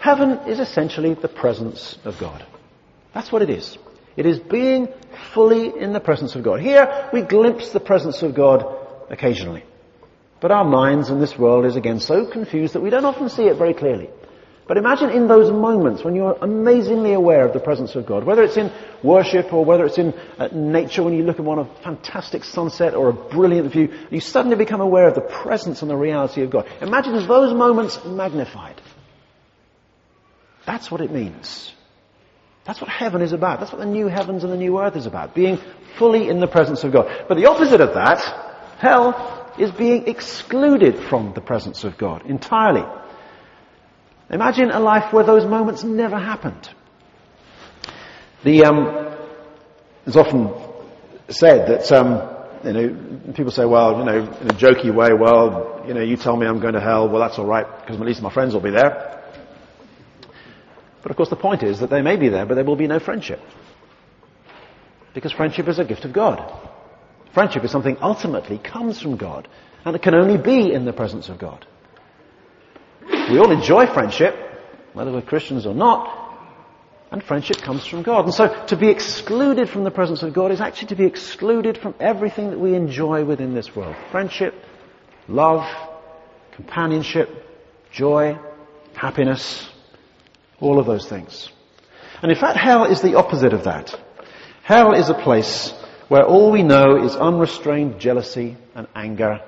heaven 0.00 0.30
is 0.48 0.60
essentially 0.60 1.14
the 1.14 1.28
presence 1.28 1.98
of 2.04 2.18
God. 2.18 2.44
That's 3.12 3.30
what 3.30 3.42
it 3.42 3.50
is. 3.50 3.76
It 4.16 4.26
is 4.26 4.38
being 4.38 4.88
fully 5.34 5.78
in 5.78 5.92
the 5.92 6.00
presence 6.00 6.34
of 6.34 6.42
God. 6.42 6.60
Here, 6.60 7.10
we 7.12 7.22
glimpse 7.22 7.70
the 7.70 7.80
presence 7.80 8.22
of 8.22 8.34
God 8.34 8.64
occasionally. 9.10 9.64
But 10.40 10.50
our 10.50 10.64
minds 10.64 11.10
in 11.10 11.20
this 11.20 11.38
world 11.38 11.66
is 11.66 11.76
again 11.76 12.00
so 12.00 12.26
confused 12.26 12.74
that 12.74 12.80
we 12.80 12.90
don't 12.90 13.04
often 13.04 13.28
see 13.28 13.44
it 13.44 13.56
very 13.56 13.74
clearly. 13.74 14.08
But 14.68 14.78
imagine 14.78 15.10
in 15.10 15.28
those 15.28 15.52
moments 15.52 16.02
when 16.02 16.16
you're 16.16 16.36
amazingly 16.42 17.12
aware 17.12 17.46
of 17.46 17.52
the 17.52 17.60
presence 17.60 17.94
of 17.94 18.04
God, 18.04 18.24
whether 18.24 18.42
it's 18.42 18.56
in 18.56 18.72
worship 19.02 19.52
or 19.52 19.64
whether 19.64 19.84
it's 19.84 19.98
in 19.98 20.12
uh, 20.38 20.48
nature 20.52 21.04
when 21.04 21.14
you 21.14 21.22
look 21.22 21.38
at 21.38 21.44
one 21.44 21.60
a 21.60 21.66
fantastic 21.82 22.42
sunset 22.42 22.94
or 22.94 23.10
a 23.10 23.12
brilliant 23.12 23.70
view, 23.70 23.94
you 24.10 24.18
suddenly 24.18 24.56
become 24.56 24.80
aware 24.80 25.06
of 25.06 25.14
the 25.14 25.20
presence 25.20 25.82
and 25.82 25.90
the 25.90 25.96
reality 25.96 26.42
of 26.42 26.50
God. 26.50 26.66
Imagine 26.80 27.14
those 27.28 27.54
moments 27.54 28.04
magnified. 28.04 28.80
That's 30.66 30.90
what 30.90 31.00
it 31.00 31.12
means 31.12 31.72
that's 32.66 32.80
what 32.80 32.90
heaven 32.90 33.22
is 33.22 33.32
about. 33.32 33.60
That's 33.60 33.70
what 33.70 33.78
the 33.78 33.86
new 33.86 34.08
heavens 34.08 34.42
and 34.42 34.52
the 34.52 34.56
new 34.56 34.80
earth 34.80 34.96
is 34.96 35.06
about. 35.06 35.34
Being 35.34 35.58
fully 35.98 36.28
in 36.28 36.40
the 36.40 36.48
presence 36.48 36.82
of 36.82 36.92
God. 36.92 37.26
But 37.28 37.36
the 37.36 37.46
opposite 37.46 37.80
of 37.80 37.94
that, 37.94 38.20
hell, 38.78 39.54
is 39.58 39.70
being 39.70 40.08
excluded 40.08 40.98
from 41.08 41.32
the 41.32 41.40
presence 41.40 41.84
of 41.84 41.96
God 41.96 42.26
entirely. 42.26 42.84
Imagine 44.30 44.70
a 44.72 44.80
life 44.80 45.12
where 45.12 45.24
those 45.24 45.46
moments 45.46 45.84
never 45.84 46.18
happened. 46.18 46.68
The, 48.42 48.64
um, 48.64 49.16
it's 50.04 50.16
often 50.16 50.52
said 51.28 51.68
that, 51.68 51.92
um, 51.92 52.28
you 52.64 52.72
know, 52.72 53.32
people 53.32 53.52
say, 53.52 53.64
well, 53.64 53.98
you 53.98 54.04
know, 54.04 54.18
in 54.40 54.50
a 54.50 54.54
jokey 54.54 54.92
way, 54.92 55.10
well, 55.18 55.84
you 55.86 55.94
know, 55.94 56.02
you 56.02 56.16
tell 56.16 56.36
me 56.36 56.46
I'm 56.46 56.58
going 56.60 56.74
to 56.74 56.80
hell, 56.80 57.08
well, 57.08 57.20
that's 57.20 57.38
alright, 57.38 57.66
because 57.80 58.00
at 58.00 58.06
least 58.06 58.22
my 58.22 58.32
friends 58.32 58.54
will 58.54 58.60
be 58.60 58.70
there. 58.70 59.15
But 61.06 61.12
of 61.12 61.18
course 61.18 61.30
the 61.30 61.36
point 61.36 61.62
is 61.62 61.78
that 61.78 61.88
they 61.88 62.02
may 62.02 62.16
be 62.16 62.30
there, 62.30 62.46
but 62.46 62.56
there 62.56 62.64
will 62.64 62.74
be 62.74 62.88
no 62.88 62.98
friendship. 62.98 63.40
Because 65.14 65.30
friendship 65.30 65.68
is 65.68 65.78
a 65.78 65.84
gift 65.84 66.04
of 66.04 66.12
God. 66.12 66.42
Friendship 67.32 67.62
is 67.62 67.70
something 67.70 67.96
ultimately 68.02 68.58
comes 68.58 69.00
from 69.00 69.16
God, 69.16 69.46
and 69.84 69.94
it 69.94 70.02
can 70.02 70.16
only 70.16 70.36
be 70.36 70.72
in 70.72 70.84
the 70.84 70.92
presence 70.92 71.28
of 71.28 71.38
God. 71.38 71.64
We 73.30 73.38
all 73.38 73.52
enjoy 73.52 73.86
friendship, 73.86 74.34
whether 74.94 75.12
we're 75.12 75.22
Christians 75.22 75.64
or 75.64 75.76
not, 75.76 76.12
and 77.12 77.22
friendship 77.22 77.58
comes 77.58 77.86
from 77.86 78.02
God. 78.02 78.24
And 78.24 78.34
so 78.34 78.66
to 78.66 78.76
be 78.76 78.88
excluded 78.88 79.68
from 79.68 79.84
the 79.84 79.92
presence 79.92 80.24
of 80.24 80.32
God 80.32 80.50
is 80.50 80.60
actually 80.60 80.88
to 80.88 80.96
be 80.96 81.04
excluded 81.04 81.78
from 81.78 81.94
everything 82.00 82.50
that 82.50 82.58
we 82.58 82.74
enjoy 82.74 83.24
within 83.24 83.54
this 83.54 83.76
world. 83.76 83.94
Friendship, 84.10 84.56
love, 85.28 85.64
companionship, 86.56 87.30
joy, 87.92 88.36
happiness, 88.92 89.70
all 90.60 90.78
of 90.78 90.86
those 90.86 91.06
things. 91.08 91.50
And 92.22 92.30
in 92.30 92.38
fact, 92.38 92.56
hell 92.56 92.84
is 92.84 93.02
the 93.02 93.16
opposite 93.16 93.52
of 93.52 93.64
that. 93.64 93.98
Hell 94.62 94.94
is 94.94 95.08
a 95.08 95.14
place 95.14 95.72
where 96.08 96.24
all 96.24 96.50
we 96.50 96.62
know 96.62 97.04
is 97.04 97.14
unrestrained 97.16 98.00
jealousy 98.00 98.56
and 98.74 98.86
anger 98.94 99.40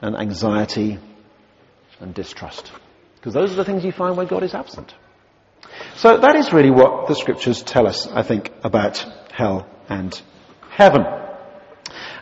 and 0.00 0.16
anxiety 0.16 0.98
and 2.00 2.14
distrust. 2.14 2.72
Because 3.16 3.34
those 3.34 3.52
are 3.52 3.56
the 3.56 3.64
things 3.64 3.84
you 3.84 3.92
find 3.92 4.16
where 4.16 4.26
God 4.26 4.42
is 4.42 4.54
absent. 4.54 4.94
So 5.96 6.18
that 6.18 6.36
is 6.36 6.52
really 6.52 6.70
what 6.70 7.08
the 7.08 7.14
scriptures 7.14 7.62
tell 7.62 7.86
us, 7.86 8.06
I 8.06 8.22
think, 8.22 8.50
about 8.62 9.04
hell 9.32 9.68
and 9.88 10.20
heaven. 10.70 11.04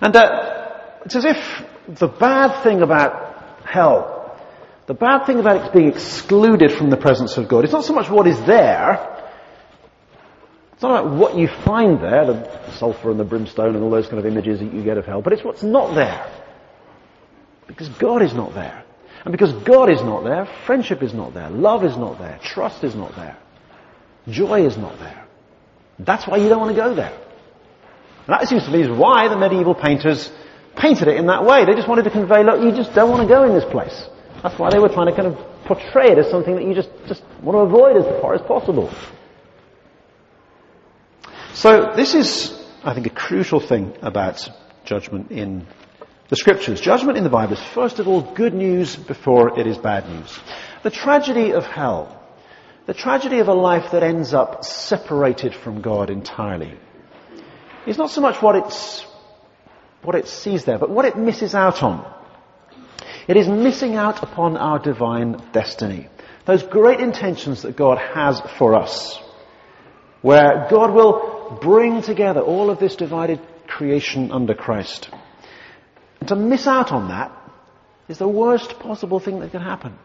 And 0.01 0.15
uh, 0.15 0.71
it's 1.05 1.17
as 1.17 1.25
if 1.25 1.65
the 1.89 2.09
bad 2.09 2.63
thing 2.63 2.83
about 2.83 3.65
hell 3.65 4.16
the 4.87 4.95
bad 4.95 5.27
thing 5.27 5.41
about 5.41 5.67
it 5.67 5.73
being 5.73 5.89
excluded 5.89 6.73
from 6.73 6.91
the 6.91 6.97
presence 6.97 7.37
of 7.37 7.49
God, 7.49 7.65
it's 7.65 7.73
not 7.73 7.85
so 7.85 7.93
much 7.93 8.09
what 8.09 8.27
is 8.27 8.41
there, 8.45 9.17
it's 10.73 10.83
not 10.83 11.05
about 11.05 11.17
what 11.17 11.37
you 11.37 11.49
find 11.49 12.01
there, 12.01 12.27
the 12.27 12.73
sulfur 12.73 13.11
and 13.11 13.19
the 13.19 13.25
brimstone 13.25 13.75
and 13.75 13.83
all 13.83 13.91
those 13.91 14.07
kind 14.07 14.19
of 14.19 14.27
images 14.27 14.61
that 14.61 14.73
you 14.73 14.83
get 14.83 14.99
of 14.99 15.07
hell, 15.07 15.23
but 15.23 15.33
it's 15.33 15.43
what's 15.43 15.63
not 15.63 15.95
there. 15.95 16.31
Because 17.67 17.89
God 17.89 18.23
is 18.23 18.33
not 18.33 18.55
there. 18.55 18.85
And 19.25 19.33
because 19.33 19.53
God 19.65 19.91
is 19.91 20.01
not 20.03 20.23
there, 20.23 20.47
friendship 20.67 21.03
is 21.03 21.13
not 21.13 21.35
there, 21.35 21.51
love 21.51 21.83
is 21.83 21.97
not 21.97 22.19
there, 22.19 22.39
trust 22.43 22.85
is 22.85 22.95
not 22.95 23.17
there, 23.17 23.37
joy 24.29 24.67
is 24.67 24.77
not 24.77 24.99
there. 25.01 25.27
That's 25.99 26.27
why 26.27 26.37
you 26.37 26.49
don't 26.49 26.61
want 26.61 26.77
to 26.77 26.81
go 26.81 26.95
there. 26.95 27.13
And 28.27 28.35
that 28.35 28.47
seems 28.47 28.65
to 28.65 28.71
me 28.71 28.83
is 28.83 28.89
why 28.89 29.29
the 29.29 29.37
medieval 29.37 29.75
painters 29.75 30.31
painted 30.77 31.09
it 31.09 31.17
in 31.17 31.27
that 31.27 31.45
way. 31.45 31.65
They 31.65 31.75
just 31.75 31.89
wanted 31.89 32.05
to 32.05 32.11
convey, 32.11 32.45
look, 32.45 32.63
you 32.63 32.71
just 32.71 32.95
don't 32.95 33.11
want 33.11 33.23
to 33.23 33.29
go 33.29 33.45
in 33.45 33.55
this 33.55 33.65
place. 33.65 34.09
That's 34.47 34.61
why 34.61 34.71
they 34.71 34.79
were 34.79 34.89
trying 34.89 35.09
to 35.09 35.13
kind 35.13 35.27
of 35.27 35.65
portray 35.65 36.13
it 36.13 36.19
as 36.19 36.31
something 36.31 36.55
that 36.55 36.65
you 36.65 36.73
just, 36.73 36.91
just 37.09 37.25
want 37.43 37.57
to 37.57 37.63
avoid 37.63 37.97
as 37.97 38.05
far 38.23 38.33
as 38.33 38.41
possible. 38.43 38.89
So 41.53 41.93
this 41.97 42.15
is, 42.15 42.57
I 42.85 42.95
think, 42.95 43.09
a 43.09 43.11
crucial 43.11 43.59
thing 43.59 43.93
about 44.03 44.49
judgment 44.85 45.33
in 45.33 45.67
the 46.29 46.37
scriptures. 46.37 46.81
Judgment 46.81 47.19
in 47.19 47.25
the 47.25 47.31
Bible 47.31 47.55
is 47.55 47.61
first 47.61 47.99
of 47.99 48.07
all 48.07 48.23
good 48.23 48.55
news 48.55 48.95
before 48.95 49.59
it 49.59 49.67
is 49.67 49.79
bad 49.79 50.09
news. 50.09 50.39
The 50.85 50.91
tragedy 50.91 51.53
of 51.53 51.67
hell, 51.67 52.23
the 52.87 52.95
tragedy 52.95 53.41
of 53.41 53.49
a 53.49 53.53
life 53.53 53.91
that 53.91 54.05
ends 54.05 54.33
up 54.33 54.65
separated 54.65 55.57
from 55.57 55.81
God 55.81 56.09
entirely, 56.09 56.73
is 57.85 57.99
not 57.99 58.11
so 58.11 58.21
much 58.21 58.41
what 58.41 58.55
it's, 58.55 59.05
what 60.03 60.15
it 60.15 60.29
sees 60.29 60.65
there, 60.65 60.79
but 60.79 60.89
what 60.89 61.05
it 61.05 61.17
misses 61.17 61.53
out 61.53 61.83
on. 61.83 62.13
It 63.29 63.37
is 63.37 63.49
missing 63.49 63.97
out 63.97 64.23
upon 64.23 64.57
our 64.57 64.79
divine 64.79 65.43
destiny. 65.53 66.09
Those 66.47 66.63
great 66.63 67.01
intentions 67.01 67.63
that 67.63 67.77
God 67.77 67.99
has 67.99 68.41
for 68.59 68.75
us. 68.75 69.19
Where 70.23 70.67
God 70.71 70.93
will 70.95 71.59
bring 71.61 72.03
together 72.03 72.41
all 72.41 72.71
of 72.71 72.79
this 72.79 72.97
divided 72.97 73.41
creation 73.67 74.31
under 74.31 74.55
Christ. 74.55 75.09
And 76.21 76.29
to 76.29 76.37
miss 76.37 76.67
out 76.67 76.93
on 76.93 77.09
that 77.09 77.33
is 78.09 78.19
the 78.19 78.29
worst 78.29 78.79
possible 78.79 79.19
thing 79.19 79.41
that 79.41 79.51
can 79.51 79.63
happen. 79.63 79.99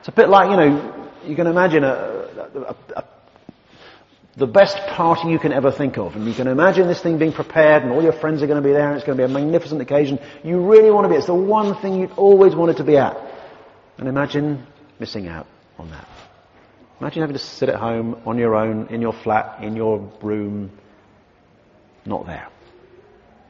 It's 0.00 0.08
a 0.08 0.12
bit 0.12 0.28
like, 0.28 0.50
you 0.50 0.56
know, 0.56 1.10
you 1.26 1.36
can 1.36 1.46
imagine 1.46 1.84
a, 1.84 1.88
a, 1.88 2.76
a, 2.96 3.04
the 4.38 4.46
best 4.46 4.76
party 4.90 5.28
you 5.28 5.38
can 5.38 5.52
ever 5.52 5.72
think 5.72 5.98
of. 5.98 6.14
And 6.14 6.24
you 6.26 6.32
can 6.32 6.46
imagine 6.46 6.86
this 6.86 7.00
thing 7.00 7.18
being 7.18 7.32
prepared 7.32 7.82
and 7.82 7.90
all 7.90 8.02
your 8.02 8.12
friends 8.12 8.40
are 8.40 8.46
going 8.46 8.62
to 8.62 8.66
be 8.66 8.72
there 8.72 8.88
and 8.88 8.96
it's 8.96 9.04
going 9.04 9.18
to 9.18 9.26
be 9.26 9.30
a 9.30 9.34
magnificent 9.34 9.80
occasion. 9.82 10.20
You 10.44 10.60
really 10.60 10.90
want 10.90 11.04
to 11.04 11.08
be. 11.08 11.16
It's 11.16 11.26
the 11.26 11.34
one 11.34 11.80
thing 11.82 12.00
you've 12.00 12.16
always 12.16 12.54
wanted 12.54 12.76
to 12.76 12.84
be 12.84 12.96
at. 12.96 13.16
And 13.98 14.08
imagine 14.08 14.64
missing 15.00 15.26
out 15.26 15.48
on 15.76 15.90
that. 15.90 16.06
Imagine 17.00 17.22
having 17.22 17.36
to 17.36 17.42
sit 17.42 17.68
at 17.68 17.76
home 17.76 18.22
on 18.26 18.38
your 18.38 18.54
own, 18.54 18.86
in 18.88 19.00
your 19.00 19.12
flat, 19.12 19.62
in 19.62 19.74
your 19.74 19.98
room, 20.22 20.70
not 22.06 22.26
there. 22.26 22.48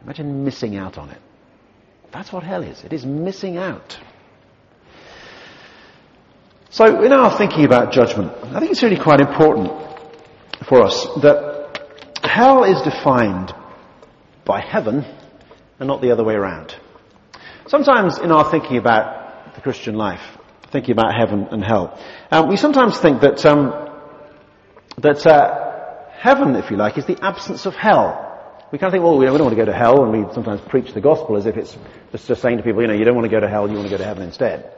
Imagine 0.05 0.45
missing 0.45 0.77
out 0.77 0.97
on 0.97 1.11
it. 1.11 1.21
That's 2.13 2.33
what 2.33 2.43
hell 2.43 2.63
is. 2.63 2.83
It 2.83 2.95
is 2.95 3.05
missing 3.05 3.59
out. 3.59 3.99
So 6.71 7.03
in 7.03 7.13
our 7.13 7.37
thinking 7.37 7.65
about 7.65 7.93
judgment, 7.93 8.33
I 8.55 8.61
think 8.61 8.73
it's 8.73 8.83
really 8.83 8.99
quite 8.99 9.21
important 9.21 9.88
for 10.69 10.83
us 10.83 11.07
that 11.23 11.59
hell 12.23 12.65
is 12.65 12.81
defined 12.83 13.55
by 14.45 14.61
heaven 14.61 15.05
and 15.79 15.87
not 15.87 16.01
the 16.01 16.11
other 16.11 16.25
way 16.25 16.35
around. 16.35 16.75
Sometimes 17.67 18.19
in 18.19 18.33
our 18.33 18.51
thinking 18.51 18.77
about 18.77 19.55
the 19.55 19.61
Christian 19.61 19.95
life, 19.95 20.23
thinking 20.71 20.93
about 20.93 21.15
heaven 21.15 21.49
and 21.51 21.65
hell. 21.65 21.99
Um, 22.31 22.49
we 22.49 22.57
sometimes 22.57 22.99
think 22.99 23.21
that 23.21 23.45
um, 23.45 23.89
that 24.99 25.27
uh, 25.27 26.11
heaven, 26.13 26.57
if 26.57 26.71
you 26.71 26.77
like, 26.77 26.99
is 26.99 27.07
the 27.07 27.19
absence 27.23 27.67
of 27.67 27.75
hell. 27.75 28.25
We 28.71 28.79
kind 28.79 28.89
of 28.89 28.93
think, 28.93 29.03
well, 29.03 29.17
we 29.17 29.25
don't 29.25 29.39
want 29.41 29.51
to 29.51 29.57
go 29.57 29.65
to 29.65 29.73
hell, 29.73 30.05
and 30.05 30.13
we 30.13 30.35
sometimes 30.35 30.61
preach 30.61 30.93
the 30.93 31.01
gospel 31.01 31.37
as 31.37 31.47
if 31.47 31.57
it's 31.57 31.77
just 32.27 32.43
saying 32.43 32.59
to 32.59 32.63
people, 32.63 32.83
you 32.83 32.89
know, 32.89 32.95
you 32.95 33.05
don't 33.05 33.15
want 33.15 33.25
to 33.25 33.31
go 33.31 33.41
to 33.41 33.49
hell, 33.49 33.67
you 33.69 33.77
want 33.77 33.87
to 33.89 33.91
go 33.91 33.97
to 33.97 34.05
heaven 34.05 34.25
instead. 34.25 34.73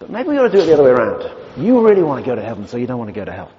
But 0.00 0.10
maybe 0.10 0.30
we 0.30 0.38
ought 0.38 0.48
to 0.48 0.50
do 0.50 0.58
it 0.58 0.66
the 0.66 0.74
other 0.74 0.82
way 0.82 0.90
around. 0.90 1.62
You 1.62 1.86
really 1.86 2.02
want 2.02 2.24
to 2.24 2.28
go 2.28 2.34
to 2.34 2.42
heaven, 2.42 2.66
so 2.66 2.76
you 2.76 2.86
don't 2.86 2.98
want 2.98 3.08
to 3.08 3.14
go 3.14 3.24
to 3.24 3.32
hell. 3.32 3.52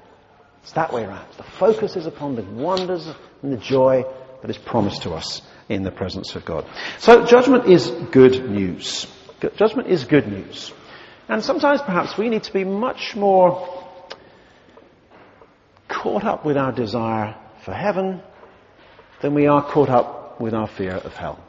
It's 0.63 0.73
that 0.73 0.93
way 0.93 1.03
around. 1.03 1.27
The 1.37 1.43
focus 1.43 1.95
is 1.95 2.05
upon 2.05 2.35
the 2.35 2.43
wonders 2.43 3.07
and 3.41 3.51
the 3.51 3.57
joy 3.57 4.03
that 4.41 4.49
is 4.49 4.57
promised 4.57 5.03
to 5.03 5.11
us 5.11 5.41
in 5.67 5.83
the 5.83 5.91
presence 5.91 6.35
of 6.35 6.45
God. 6.45 6.65
So 6.97 7.25
judgment 7.25 7.65
is 7.65 7.89
good 8.11 8.49
news. 8.49 9.07
Judgment 9.55 9.87
is 9.87 10.03
good 10.03 10.27
news. 10.27 10.73
And 11.27 11.43
sometimes 11.43 11.81
perhaps 11.81 12.17
we 12.17 12.29
need 12.29 12.43
to 12.43 12.53
be 12.53 12.63
much 12.63 13.15
more 13.15 13.85
caught 15.87 16.23
up 16.23 16.45
with 16.45 16.57
our 16.57 16.71
desire 16.71 17.35
for 17.63 17.73
heaven 17.73 18.21
than 19.21 19.33
we 19.33 19.47
are 19.47 19.63
caught 19.63 19.89
up 19.89 20.39
with 20.39 20.53
our 20.53 20.67
fear 20.67 20.93
of 20.93 21.13
hell. 21.13 21.43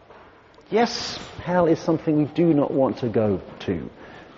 Yes, 0.71 1.19
hell 1.43 1.67
is 1.67 1.79
something 1.79 2.17
we 2.17 2.25
do 2.27 2.53
not 2.55 2.71
want 2.71 2.99
to 2.99 3.09
go 3.09 3.41
to. 3.61 3.91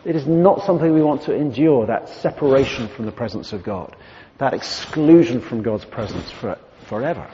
It 0.04 0.16
is 0.16 0.26
not 0.26 0.64
something 0.64 0.92
we 0.92 1.02
want 1.02 1.22
to 1.22 1.34
endure, 1.34 1.86
that 1.86 2.08
separation 2.08 2.88
from 2.88 3.06
the 3.06 3.12
presence 3.12 3.52
of 3.52 3.62
God, 3.62 3.94
that 4.38 4.54
exclusion 4.54 5.40
from 5.40 5.62
God's 5.62 5.84
presence 5.84 6.30
for, 6.30 6.58
forever. 6.86 7.30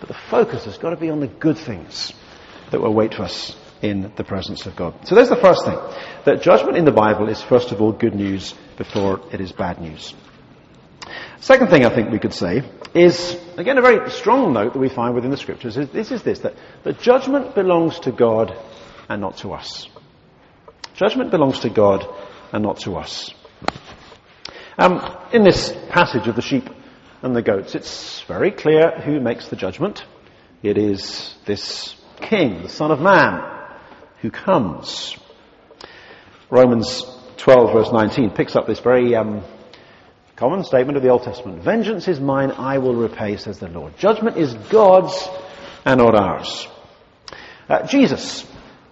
But 0.00 0.08
the 0.08 0.14
focus 0.30 0.64
has 0.64 0.78
got 0.78 0.90
to 0.90 0.96
be 0.96 1.10
on 1.10 1.20
the 1.20 1.26
good 1.26 1.58
things 1.58 2.12
that 2.70 2.80
will 2.80 2.94
wait 2.94 3.14
for 3.14 3.22
us 3.22 3.56
in 3.82 4.12
the 4.16 4.24
presence 4.24 4.66
of 4.66 4.76
God. 4.76 5.06
So 5.06 5.14
there's 5.14 5.28
the 5.28 5.36
first 5.36 5.64
thing. 5.64 5.78
That 6.24 6.42
judgment 6.42 6.76
in 6.76 6.84
the 6.84 6.92
Bible 6.92 7.28
is 7.28 7.40
first 7.42 7.72
of 7.72 7.80
all 7.80 7.92
good 7.92 8.14
news 8.14 8.54
before 8.76 9.20
it 9.32 9.40
is 9.40 9.52
bad 9.52 9.80
news. 9.80 10.14
Second 11.40 11.68
thing 11.68 11.84
I 11.84 11.94
think 11.94 12.10
we 12.10 12.18
could 12.18 12.32
say 12.32 12.62
is, 12.94 13.38
again, 13.56 13.78
a 13.78 13.82
very 13.82 14.10
strong 14.10 14.52
note 14.52 14.72
that 14.72 14.78
we 14.78 14.88
find 14.88 15.14
within 15.14 15.30
the 15.30 15.36
scriptures 15.36 15.76
is 15.76 15.88
this 15.90 16.10
is 16.10 16.22
this, 16.22 16.40
that, 16.40 16.54
that 16.82 16.98
judgment 17.00 17.54
belongs 17.54 18.00
to 18.00 18.12
God 18.12 18.56
and 19.08 19.20
not 19.20 19.36
to 19.38 19.52
us. 19.52 19.88
Judgment 20.94 21.30
belongs 21.30 21.60
to 21.60 21.70
God 21.70 22.06
and 22.52 22.62
not 22.62 22.80
to 22.80 22.96
us. 22.96 23.32
Um, 24.78 25.16
in 25.32 25.42
this 25.42 25.72
passage 25.88 26.28
of 26.28 26.36
the 26.36 26.42
sheep 26.42 26.68
and 27.22 27.34
the 27.34 27.40
goats, 27.40 27.74
it's 27.74 28.20
very 28.22 28.50
clear 28.50 28.90
who 28.90 29.20
makes 29.20 29.48
the 29.48 29.56
judgment. 29.56 30.04
It 30.62 30.76
is 30.76 31.34
this 31.46 31.94
king, 32.16 32.62
the 32.62 32.68
son 32.68 32.90
of 32.90 33.00
man, 33.00 33.42
who 34.20 34.30
comes. 34.30 35.16
Romans 36.50 37.04
12 37.38 37.72
verse 37.72 37.90
19 37.90 38.30
picks 38.30 38.54
up 38.54 38.66
this 38.66 38.80
very 38.80 39.14
um, 39.14 39.42
common 40.36 40.62
statement 40.62 40.98
of 40.98 41.02
the 41.02 41.08
Old 41.08 41.22
Testament. 41.22 41.62
Vengeance 41.62 42.06
is 42.06 42.20
mine, 42.20 42.50
I 42.50 42.76
will 42.76 42.94
repay, 42.94 43.38
says 43.38 43.58
the 43.58 43.68
Lord. 43.68 43.96
Judgment 43.96 44.36
is 44.36 44.52
God's 44.70 45.26
and 45.86 46.00
not 46.00 46.14
ours. 46.14 46.68
Uh, 47.66 47.86
Jesus, 47.86 48.46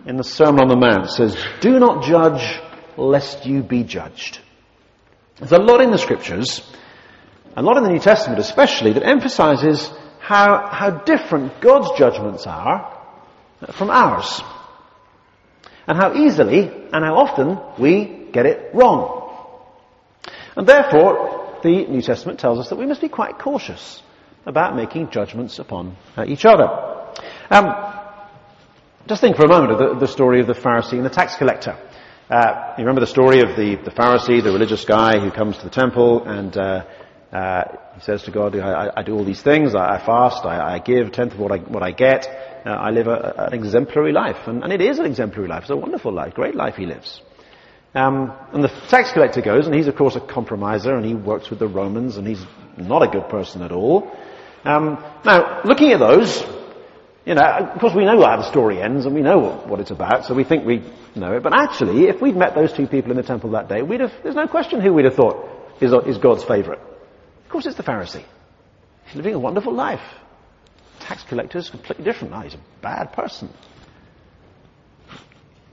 in 0.06 0.16
the 0.16 0.24
Sermon 0.24 0.62
on 0.62 0.68
the 0.68 0.76
Mount, 0.76 1.10
says, 1.10 1.36
Do 1.60 1.78
not 1.78 2.04
judge 2.04 2.58
lest 2.96 3.44
you 3.44 3.62
be 3.62 3.84
judged. 3.84 4.40
There's 5.38 5.52
a 5.52 5.58
lot 5.58 5.80
in 5.80 5.90
the 5.90 5.98
scriptures, 5.98 6.62
a 7.56 7.62
lot 7.62 7.76
in 7.76 7.84
the 7.84 7.90
New 7.90 8.00
Testament 8.00 8.40
especially, 8.40 8.92
that 8.92 9.02
emphasizes 9.02 9.90
how, 10.20 10.68
how 10.70 10.90
different 10.90 11.60
God's 11.60 11.98
judgments 11.98 12.46
are 12.46 12.98
from 13.72 13.90
ours 13.90 14.40
and 15.86 15.98
how 15.98 16.14
easily 16.14 16.68
and 16.68 17.04
how 17.04 17.16
often 17.16 17.58
we 17.78 18.28
get 18.32 18.46
it 18.46 18.74
wrong. 18.74 19.22
And 20.56 20.66
therefore, 20.66 21.58
the 21.62 21.86
New 21.86 22.02
Testament 22.02 22.38
tells 22.38 22.58
us 22.58 22.68
that 22.68 22.76
we 22.76 22.86
must 22.86 23.00
be 23.00 23.08
quite 23.08 23.38
cautious 23.38 24.02
about 24.46 24.76
making 24.76 25.10
judgments 25.10 25.58
upon 25.58 25.96
uh, 26.16 26.24
each 26.26 26.44
other. 26.44 26.68
Um, 27.50 27.74
just 29.06 29.20
think 29.20 29.36
for 29.36 29.44
a 29.44 29.48
moment 29.48 29.72
of 29.72 29.78
the, 29.78 30.06
the, 30.06 30.12
story 30.12 30.40
of 30.40 30.46
the 30.46 30.54
Pharisee 30.54 30.94
and 30.94 31.04
the 31.04 31.10
tax 31.10 31.36
collector. 31.36 31.76
Uh, 32.30 32.72
you 32.78 32.84
remember 32.84 33.02
the 33.02 33.06
story 33.06 33.40
of 33.40 33.54
the, 33.54 33.76
the 33.84 33.90
Pharisee, 33.90 34.42
the 34.42 34.50
religious 34.50 34.86
guy 34.86 35.18
who 35.18 35.30
comes 35.30 35.58
to 35.58 35.64
the 35.64 35.70
temple 35.70 36.24
and 36.24 36.56
uh, 36.56 36.82
uh, 37.30 37.64
he 37.96 38.00
says 38.00 38.22
to 38.22 38.30
God, 38.30 38.58
I, 38.58 38.90
I, 38.96 39.02
do 39.02 39.12
all 39.14 39.26
these 39.26 39.42
things, 39.42 39.74
I, 39.74 39.96
I 39.96 39.98
fast, 39.98 40.46
I, 40.46 40.76
I, 40.76 40.78
give 40.78 41.08
a 41.08 41.10
tenth 41.10 41.34
of 41.34 41.38
what 41.38 41.52
I, 41.52 41.58
what 41.58 41.82
I 41.82 41.90
get, 41.90 42.26
uh, 42.64 42.70
I 42.70 42.92
live 42.92 43.08
a, 43.08 43.48
an 43.48 43.52
exemplary 43.52 44.12
life. 44.12 44.46
And, 44.46 44.62
and, 44.62 44.72
it 44.72 44.80
is 44.80 44.98
an 44.98 45.04
exemplary 45.04 45.48
life. 45.48 45.64
It's 45.64 45.70
a 45.70 45.76
wonderful 45.76 46.12
life, 46.12 46.32
great 46.32 46.54
life 46.54 46.76
he 46.76 46.86
lives. 46.86 47.20
Um, 47.94 48.32
and 48.52 48.64
the 48.64 48.72
tax 48.88 49.12
collector 49.12 49.42
goes, 49.42 49.66
and 49.66 49.74
he's 49.74 49.86
of 49.86 49.94
course 49.94 50.16
a 50.16 50.20
compromiser, 50.20 50.94
and 50.94 51.04
he 51.04 51.14
works 51.14 51.50
with 51.50 51.58
the 51.58 51.68
Romans, 51.68 52.16
and 52.16 52.26
he's 52.26 52.42
not 52.78 53.02
a 53.02 53.08
good 53.08 53.28
person 53.28 53.60
at 53.60 53.70
all. 53.70 54.10
Um, 54.64 55.04
now, 55.26 55.60
looking 55.64 55.92
at 55.92 55.98
those, 55.98 56.42
you 57.24 57.34
know, 57.34 57.42
of 57.42 57.80
course 57.80 57.94
we 57.94 58.04
know 58.04 58.20
how 58.22 58.36
the 58.36 58.50
story 58.50 58.82
ends, 58.82 59.06
and 59.06 59.14
we 59.14 59.22
know 59.22 59.38
what, 59.66 59.80
it's 59.80 59.90
about, 59.90 60.26
so 60.26 60.34
we 60.34 60.44
think 60.44 60.66
we 60.66 60.82
know 61.14 61.32
it. 61.34 61.42
But 61.42 61.54
actually, 61.54 62.08
if 62.08 62.20
we'd 62.20 62.36
met 62.36 62.54
those 62.54 62.72
two 62.72 62.86
people 62.86 63.10
in 63.10 63.16
the 63.16 63.22
temple 63.22 63.50
that 63.52 63.68
day, 63.68 63.82
we'd 63.82 64.00
have, 64.00 64.12
there's 64.22 64.34
no 64.34 64.46
question 64.46 64.80
who 64.80 64.92
we'd 64.92 65.06
have 65.06 65.14
thought 65.14 65.48
is, 65.80 65.92
is 66.06 66.18
God's 66.18 66.44
favourite 66.44 66.80
Of 66.80 67.48
course 67.48 67.66
it's 67.66 67.76
the 67.76 67.82
Pharisee. 67.82 68.24
He's 69.06 69.16
living 69.16 69.34
a 69.34 69.38
wonderful 69.38 69.72
life. 69.72 70.02
Tax 71.00 71.22
collector 71.24 71.58
is 71.58 71.70
completely 71.70 72.04
different. 72.04 72.32
Now 72.32 72.42
he's 72.42 72.54
a 72.54 72.60
bad 72.82 73.12
person. 73.12 73.48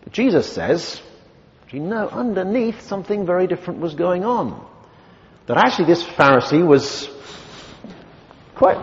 But 0.03 0.13
Jesus 0.13 0.51
says, 0.51 1.01
you 1.69 1.79
know, 1.79 2.07
underneath 2.09 2.81
something 2.81 3.25
very 3.25 3.47
different 3.47 3.79
was 3.79 3.93
going 3.93 4.25
on. 4.25 4.65
That 5.47 5.57
actually 5.57 5.85
this 5.85 6.03
Pharisee 6.03 6.65
was 6.65 7.09
quite 8.55 8.77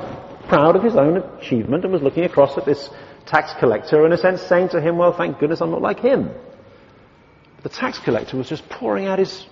proud 0.49 0.77
of 0.77 0.83
his 0.83 0.97
own 0.97 1.19
achievement 1.39 1.85
and 1.85 1.93
was 1.93 2.03
looking 2.03 2.25
across 2.25 2.57
at 2.59 2.65
this 2.65 2.91
tax 3.27 3.53
collector, 3.59 4.05
in 4.07 4.13
a 4.13 4.19
sense, 4.19 4.43
saying 4.43 4.71
to 4.71 4.81
him, 4.81 4.97
well, 4.97 5.13
thank 5.13 5.39
goodness 5.39 5.61
I'm 5.61 5.71
not 5.71 5.83
like 5.83 6.01
him. 6.01 6.31
The 7.63 7.69
tax 7.69 7.99
collector 7.99 8.37
was 8.37 8.49
just 8.49 8.69
pouring 8.69 9.07
out 9.07 9.19
his 9.19 9.47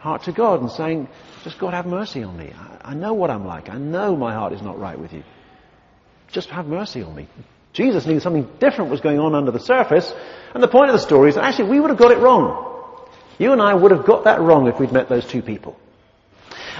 heart 0.00 0.24
to 0.24 0.32
God 0.32 0.60
and 0.60 0.70
saying, 0.70 1.08
just 1.44 1.58
God 1.58 1.74
have 1.74 1.86
mercy 1.86 2.22
on 2.22 2.36
me. 2.36 2.52
I, 2.54 2.90
I 2.90 2.94
know 2.94 3.14
what 3.14 3.30
I'm 3.30 3.46
like. 3.46 3.70
I 3.70 3.78
know 3.78 4.16
my 4.16 4.34
heart 4.34 4.52
is 4.52 4.62
not 4.62 4.78
right 4.78 4.98
with 4.98 5.12
you. 5.12 5.22
Just 6.28 6.50
have 6.50 6.66
mercy 6.66 7.02
on 7.02 7.14
me. 7.14 7.28
Jesus 7.72 8.06
knew 8.06 8.20
something 8.20 8.48
different 8.58 8.90
was 8.90 9.00
going 9.00 9.18
on 9.18 9.34
under 9.34 9.50
the 9.50 9.60
surface, 9.60 10.12
and 10.52 10.62
the 10.62 10.68
point 10.68 10.90
of 10.90 10.92
the 10.92 11.00
story 11.00 11.28
is 11.28 11.34
that 11.34 11.44
actually 11.44 11.70
we 11.70 11.80
would 11.80 11.90
have 11.90 11.98
got 11.98 12.12
it 12.12 12.18
wrong. 12.18 12.72
You 13.38 13.52
and 13.52 13.60
I 13.60 13.74
would 13.74 13.90
have 13.90 14.04
got 14.04 14.24
that 14.24 14.40
wrong 14.40 14.68
if 14.68 14.78
we'd 14.78 14.92
met 14.92 15.08
those 15.08 15.26
two 15.26 15.42
people. 15.42 15.76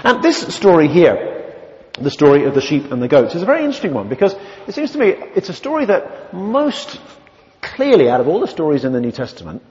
And 0.03 0.23
this 0.23 0.55
story 0.55 0.87
here, 0.87 1.34
the 2.01 2.11
story 2.11 2.45
of 2.45 2.53
the 2.53 2.61
sheep 2.61 2.91
and 2.91 3.01
the 3.01 3.07
goats, 3.07 3.35
is 3.35 3.41
a 3.41 3.45
very 3.45 3.63
interesting 3.63 3.93
one 3.93 4.09
because 4.09 4.35
it 4.67 4.75
seems 4.75 4.91
to 4.91 4.97
me 4.97 5.07
it's 5.35 5.49
a 5.49 5.53
story 5.53 5.85
that 5.85 6.33
most 6.33 6.99
clearly 7.61 8.09
out 8.09 8.21
of 8.21 8.27
all 8.27 8.39
the 8.39 8.47
stories 8.47 8.83
in 8.83 8.93
the 8.93 9.01
New 9.01 9.11
Testament 9.11 9.63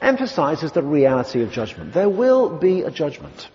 emphasizes 0.00 0.72
the 0.72 0.82
reality 0.82 1.42
of 1.42 1.50
judgment. 1.50 1.92
There 1.92 2.08
will 2.08 2.56
be 2.56 2.82
a 2.82 2.90
judgment. 2.90 3.48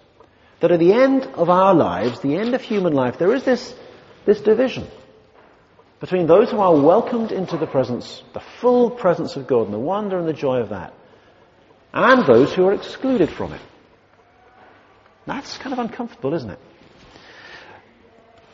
That 0.59 0.71
at 0.71 0.79
the 0.79 0.93
end 0.93 1.23
of 1.35 1.49
our 1.49 1.73
lives, 1.73 2.21
the 2.21 2.37
end 2.37 2.53
of 2.53 2.61
human 2.61 2.93
life, 2.93 3.17
there 3.17 3.33
is 3.33 3.43
this, 3.43 3.75
this 4.25 4.39
division 4.41 4.87
between 5.99 6.27
those 6.27 6.51
who 6.51 6.59
are 6.59 6.75
welcomed 6.75 7.31
into 7.31 7.57
the 7.57 7.65
presence, 7.65 8.23
the 8.33 8.43
full 8.59 8.89
presence 8.89 9.37
of 9.37 9.47
God 9.47 9.65
and 9.65 9.73
the 9.73 9.79
wonder 9.79 10.19
and 10.19 10.27
the 10.27 10.33
joy 10.33 10.57
of 10.57 10.69
that, 10.69 10.93
and 11.93 12.25
those 12.25 12.53
who 12.53 12.65
are 12.65 12.73
excluded 12.73 13.29
from 13.29 13.53
it. 13.53 13.61
That's 15.25 15.57
kind 15.57 15.71
of 15.71 15.79
uncomfortable, 15.79 16.33
isn't 16.33 16.49
it? 16.49 16.59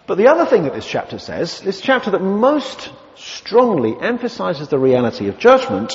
But 0.09 0.17
the 0.17 0.27
other 0.27 0.47
thing 0.47 0.63
that 0.63 0.73
this 0.73 0.87
chapter 0.87 1.19
says, 1.19 1.61
this 1.61 1.81
chapter 1.81 2.09
that 2.09 2.19
most 2.19 2.89
strongly 3.15 3.95
emphasizes 4.01 4.67
the 4.67 4.79
reality 4.79 5.27
of 5.27 5.37
judgment, 5.37 5.93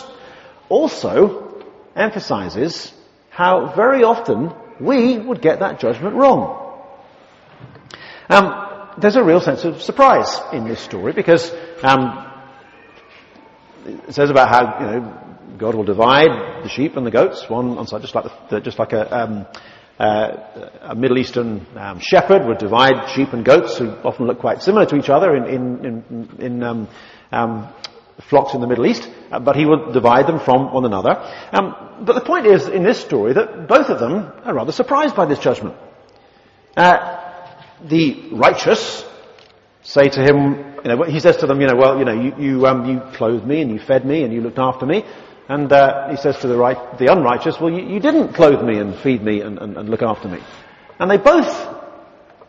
also 0.68 1.64
emphasizes 1.96 2.92
how 3.28 3.74
very 3.74 4.04
often 4.04 4.54
we 4.78 5.18
would 5.18 5.42
get 5.42 5.58
that 5.58 5.80
judgment 5.80 6.14
wrong. 6.14 6.80
Um, 8.28 8.92
there's 8.98 9.16
a 9.16 9.24
real 9.24 9.40
sense 9.40 9.64
of 9.64 9.82
surprise 9.82 10.40
in 10.52 10.68
this 10.68 10.78
story 10.78 11.12
because 11.12 11.50
um, 11.82 12.30
it 13.84 14.14
says 14.14 14.30
about 14.30 14.48
how 14.48 14.78
you 14.78 14.86
know 14.86 15.24
God 15.58 15.74
will 15.74 15.82
divide 15.82 16.62
the 16.62 16.68
sheep 16.68 16.96
and 16.96 17.04
the 17.04 17.10
goats, 17.10 17.50
one 17.50 17.78
on 17.78 17.88
side, 17.88 18.02
just 18.02 18.14
like 18.14 18.26
the, 18.48 18.60
just 18.60 18.78
like 18.78 18.92
a, 18.92 19.22
um, 19.22 19.46
uh, 19.98 20.70
a 20.82 20.94
Middle 20.94 21.18
Eastern 21.18 21.66
um, 21.76 22.00
shepherd 22.00 22.46
would 22.46 22.58
divide 22.58 23.10
sheep 23.10 23.32
and 23.32 23.44
goats, 23.44 23.78
who 23.78 23.90
often 23.90 24.26
look 24.26 24.38
quite 24.38 24.62
similar 24.62 24.86
to 24.86 24.96
each 24.96 25.08
other 25.08 25.36
in 25.36 25.46
in 25.46 25.84
in, 25.84 26.28
in 26.40 26.62
um, 26.62 26.88
um, 27.32 27.72
flocks 28.28 28.54
in 28.54 28.60
the 28.60 28.66
Middle 28.66 28.86
East, 28.86 29.08
uh, 29.30 29.38
but 29.40 29.56
he 29.56 29.66
would 29.66 29.92
divide 29.92 30.26
them 30.26 30.40
from 30.40 30.72
one 30.72 30.84
another. 30.84 31.16
Um, 31.52 32.04
but 32.04 32.14
the 32.14 32.20
point 32.20 32.46
is, 32.46 32.68
in 32.68 32.82
this 32.82 33.00
story, 33.00 33.32
that 33.34 33.68
both 33.68 33.88
of 33.88 33.98
them 34.00 34.32
are 34.44 34.54
rather 34.54 34.72
surprised 34.72 35.16
by 35.16 35.26
this 35.26 35.38
judgment. 35.38 35.76
Uh, 36.76 37.20
the 37.84 38.30
righteous 38.32 39.04
say 39.82 40.08
to 40.08 40.20
him, 40.20 40.74
you 40.84 40.96
know, 40.96 41.02
he 41.04 41.20
says 41.20 41.36
to 41.38 41.46
them, 41.46 41.60
you 41.60 41.66
know, 41.66 41.76
well, 41.76 41.98
you 41.98 42.04
know, 42.04 42.12
you, 42.12 42.34
you, 42.38 42.66
um, 42.66 42.88
you 42.88 43.00
clothed 43.14 43.46
me 43.46 43.60
and 43.60 43.70
you 43.70 43.78
fed 43.78 44.04
me 44.04 44.22
and 44.24 44.32
you 44.32 44.40
looked 44.40 44.58
after 44.58 44.86
me. 44.86 45.04
And 45.48 45.70
uh, 45.70 46.08
he 46.08 46.16
says 46.16 46.38
to 46.38 46.48
the, 46.48 46.56
right, 46.56 46.98
the 46.98 47.12
unrighteous, 47.12 47.60
well, 47.60 47.70
you, 47.70 47.86
you, 47.86 48.00
didn't 48.00 48.32
clothe 48.32 48.64
me 48.64 48.78
and 48.78 48.96
feed 48.96 49.22
me 49.22 49.42
and, 49.42 49.58
and, 49.58 49.76
and 49.76 49.88
look 49.90 50.02
after 50.02 50.28
me. 50.28 50.38
And 50.98 51.10
they 51.10 51.18
both 51.18 51.68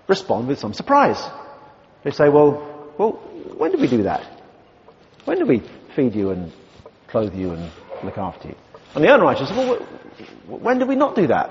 respond 0.07 0.47
with 0.47 0.59
some 0.59 0.73
surprise. 0.73 1.21
They 2.03 2.11
say, 2.11 2.29
well, 2.29 2.93
well, 2.97 3.11
when 3.57 3.71
did 3.71 3.81
we 3.81 3.87
do 3.87 4.03
that? 4.03 4.41
When 5.25 5.39
did 5.39 5.47
we 5.47 5.61
feed 5.95 6.15
you 6.15 6.29
and 6.29 6.53
clothe 7.07 7.35
you 7.35 7.51
and 7.51 7.71
look 8.03 8.17
after 8.17 8.49
you? 8.49 8.55
And 8.93 9.03
the 9.03 9.13
unrighteous, 9.13 9.49
well, 9.51 9.75
when 10.47 10.79
did 10.79 10.87
we 10.87 10.95
not 10.95 11.15
do 11.15 11.27
that? 11.27 11.49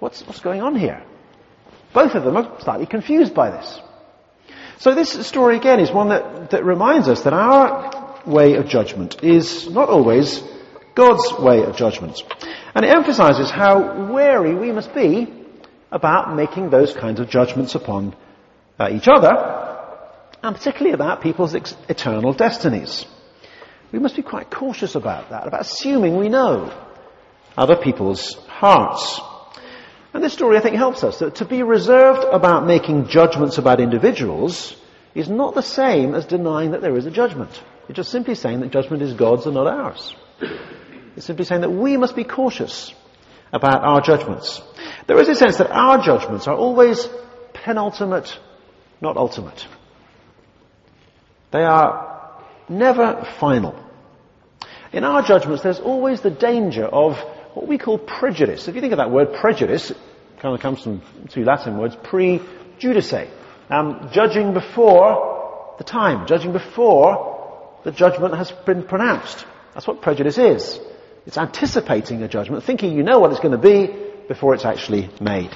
What's, 0.00 0.26
what's 0.26 0.40
going 0.40 0.60
on 0.60 0.76
here? 0.76 1.02
Both 1.94 2.14
of 2.14 2.24
them 2.24 2.36
are 2.36 2.60
slightly 2.60 2.86
confused 2.86 3.34
by 3.34 3.50
this. 3.50 3.80
So 4.78 4.94
this 4.94 5.12
story 5.26 5.56
again 5.56 5.80
is 5.80 5.90
one 5.90 6.08
that, 6.10 6.50
that 6.50 6.64
reminds 6.64 7.08
us 7.08 7.22
that 7.22 7.32
our 7.32 8.20
way 8.26 8.56
of 8.56 8.66
judgment 8.66 9.22
is 9.22 9.70
not 9.70 9.88
always 9.88 10.42
God's 10.94 11.32
way 11.38 11.64
of 11.64 11.76
judgment. 11.76 12.22
And 12.74 12.84
it 12.84 12.90
emphasizes 12.90 13.50
how 13.50 14.12
wary 14.12 14.54
we 14.54 14.72
must 14.72 14.94
be 14.94 15.32
about 15.90 16.34
making 16.34 16.70
those 16.70 16.92
kinds 16.92 17.20
of 17.20 17.28
judgments 17.28 17.74
upon 17.74 18.16
uh, 18.78 18.88
each 18.90 19.08
other, 19.08 19.30
and 20.42 20.56
particularly 20.56 20.92
about 20.92 21.22
people's 21.22 21.54
ex- 21.54 21.76
eternal 21.88 22.32
destinies. 22.32 23.06
We 23.92 24.00
must 24.00 24.16
be 24.16 24.22
quite 24.22 24.50
cautious 24.50 24.96
about 24.96 25.30
that, 25.30 25.46
about 25.46 25.60
assuming 25.60 26.16
we 26.16 26.28
know 26.28 26.72
other 27.56 27.76
people's 27.76 28.34
hearts. 28.48 29.20
And 30.12 30.22
this 30.22 30.32
story, 30.32 30.56
I 30.56 30.60
think, 30.60 30.76
helps 30.76 31.04
us 31.04 31.20
that 31.20 31.36
to 31.36 31.44
be 31.44 31.62
reserved 31.62 32.24
about 32.24 32.66
making 32.66 33.08
judgments 33.08 33.58
about 33.58 33.80
individuals 33.80 34.76
is 35.14 35.28
not 35.28 35.54
the 35.54 35.62
same 35.62 36.14
as 36.14 36.26
denying 36.26 36.72
that 36.72 36.80
there 36.80 36.96
is 36.96 37.06
a 37.06 37.10
judgment. 37.10 37.62
It's 37.88 37.96
just 37.96 38.10
simply 38.10 38.34
saying 38.34 38.60
that 38.60 38.72
judgment 38.72 39.02
is 39.02 39.12
God's 39.12 39.46
and 39.46 39.54
not 39.54 39.66
ours. 39.66 40.14
It's 41.16 41.26
simply 41.26 41.44
saying 41.44 41.60
that 41.60 41.70
we 41.70 41.96
must 41.96 42.16
be 42.16 42.24
cautious 42.24 42.92
about 43.52 43.84
our 43.84 44.00
judgments. 44.00 44.60
There 45.06 45.20
is 45.20 45.28
a 45.28 45.34
sense 45.34 45.58
that 45.58 45.70
our 45.70 46.02
judgments 46.02 46.48
are 46.48 46.56
always 46.56 47.08
penultimate, 47.52 48.36
not 49.00 49.16
ultimate. 49.16 49.66
They 51.52 51.62
are 51.62 52.40
never 52.68 53.24
final. 53.38 53.78
In 54.92 55.04
our 55.04 55.22
judgments, 55.22 55.62
there's 55.62 55.80
always 55.80 56.20
the 56.20 56.30
danger 56.30 56.84
of 56.84 57.16
what 57.54 57.68
we 57.68 57.78
call 57.78 57.98
prejudice. 57.98 58.66
If 58.66 58.74
you 58.74 58.80
think 58.80 58.92
of 58.92 58.98
that 58.98 59.10
word 59.10 59.34
prejudice, 59.34 59.90
it 59.92 59.96
kind 60.40 60.54
of 60.54 60.60
comes 60.60 60.82
from 60.82 61.02
two 61.28 61.44
Latin 61.44 61.78
words, 61.78 61.96
pre-judice. 62.02 63.14
Um, 63.70 64.10
judging 64.12 64.52
before 64.52 65.74
the 65.78 65.84
time, 65.84 66.26
judging 66.26 66.52
before 66.52 67.70
the 67.84 67.92
judgment 67.92 68.34
has 68.34 68.50
been 68.50 68.82
pronounced. 68.82 69.46
That's 69.74 69.86
what 69.86 70.02
prejudice 70.02 70.38
is. 70.38 70.80
It's 71.26 71.38
anticipating 71.38 72.22
a 72.22 72.28
judgment, 72.28 72.64
thinking 72.64 72.96
you 72.96 73.02
know 73.02 73.18
what 73.18 73.30
it's 73.30 73.40
going 73.40 73.52
to 73.52 73.58
be 73.58 73.92
before 74.28 74.54
it's 74.54 74.64
actually 74.64 75.10
made. 75.20 75.50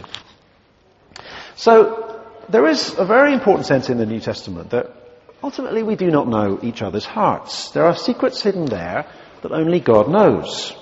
So, 1.57 2.25
there 2.49 2.67
is 2.67 2.95
a 2.97 3.05
very 3.05 3.35
important 3.35 3.67
sense 3.67 3.91
in 3.91 3.99
the 3.99 4.07
New 4.07 4.21
Testament 4.21 4.71
that 4.71 4.91
ultimately 5.43 5.83
we 5.83 5.97
do 5.97 6.11
not 6.11 6.29
know 6.29 6.59
each 6.63 6.81
other's 6.81 7.05
hearts. 7.05 7.71
There 7.73 7.85
are 7.85 7.97
secrets 7.97 8.41
hidden 8.43 8.67
there 8.67 9.07
that 9.43 9.53
only 9.53 9.81
God 9.81 10.09
knows 10.09 10.75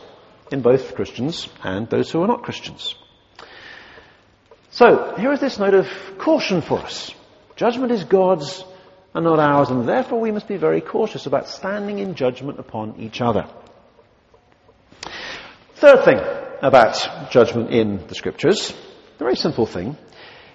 in 0.52 0.62
both 0.62 0.94
Christians 0.94 1.48
and 1.64 1.88
those 1.90 2.10
who 2.10 2.22
are 2.22 2.28
not 2.28 2.42
Christians. 2.42 2.94
So, 4.70 5.14
here 5.16 5.32
is 5.32 5.40
this 5.40 5.58
note 5.58 5.74
of 5.74 5.88
caution 6.18 6.60
for 6.60 6.78
us. 6.78 7.12
Judgment 7.56 7.90
is 7.90 8.04
God's 8.04 8.64
and 9.14 9.24
not 9.24 9.38
ours, 9.38 9.70
and 9.70 9.88
therefore 9.88 10.20
we 10.20 10.30
must 10.30 10.46
be 10.46 10.58
very 10.58 10.82
cautious 10.82 11.24
about 11.24 11.48
standing 11.48 11.98
in 11.98 12.14
judgment 12.14 12.58
upon 12.58 13.00
each 13.00 13.22
other. 13.22 13.48
Third 15.76 16.04
thing 16.06 16.18
about 16.62 17.30
judgment 17.30 17.70
in 17.70 18.06
the 18.06 18.14
scriptures, 18.14 18.70
a 18.70 19.18
very 19.18 19.36
simple 19.36 19.66
thing, 19.66 19.96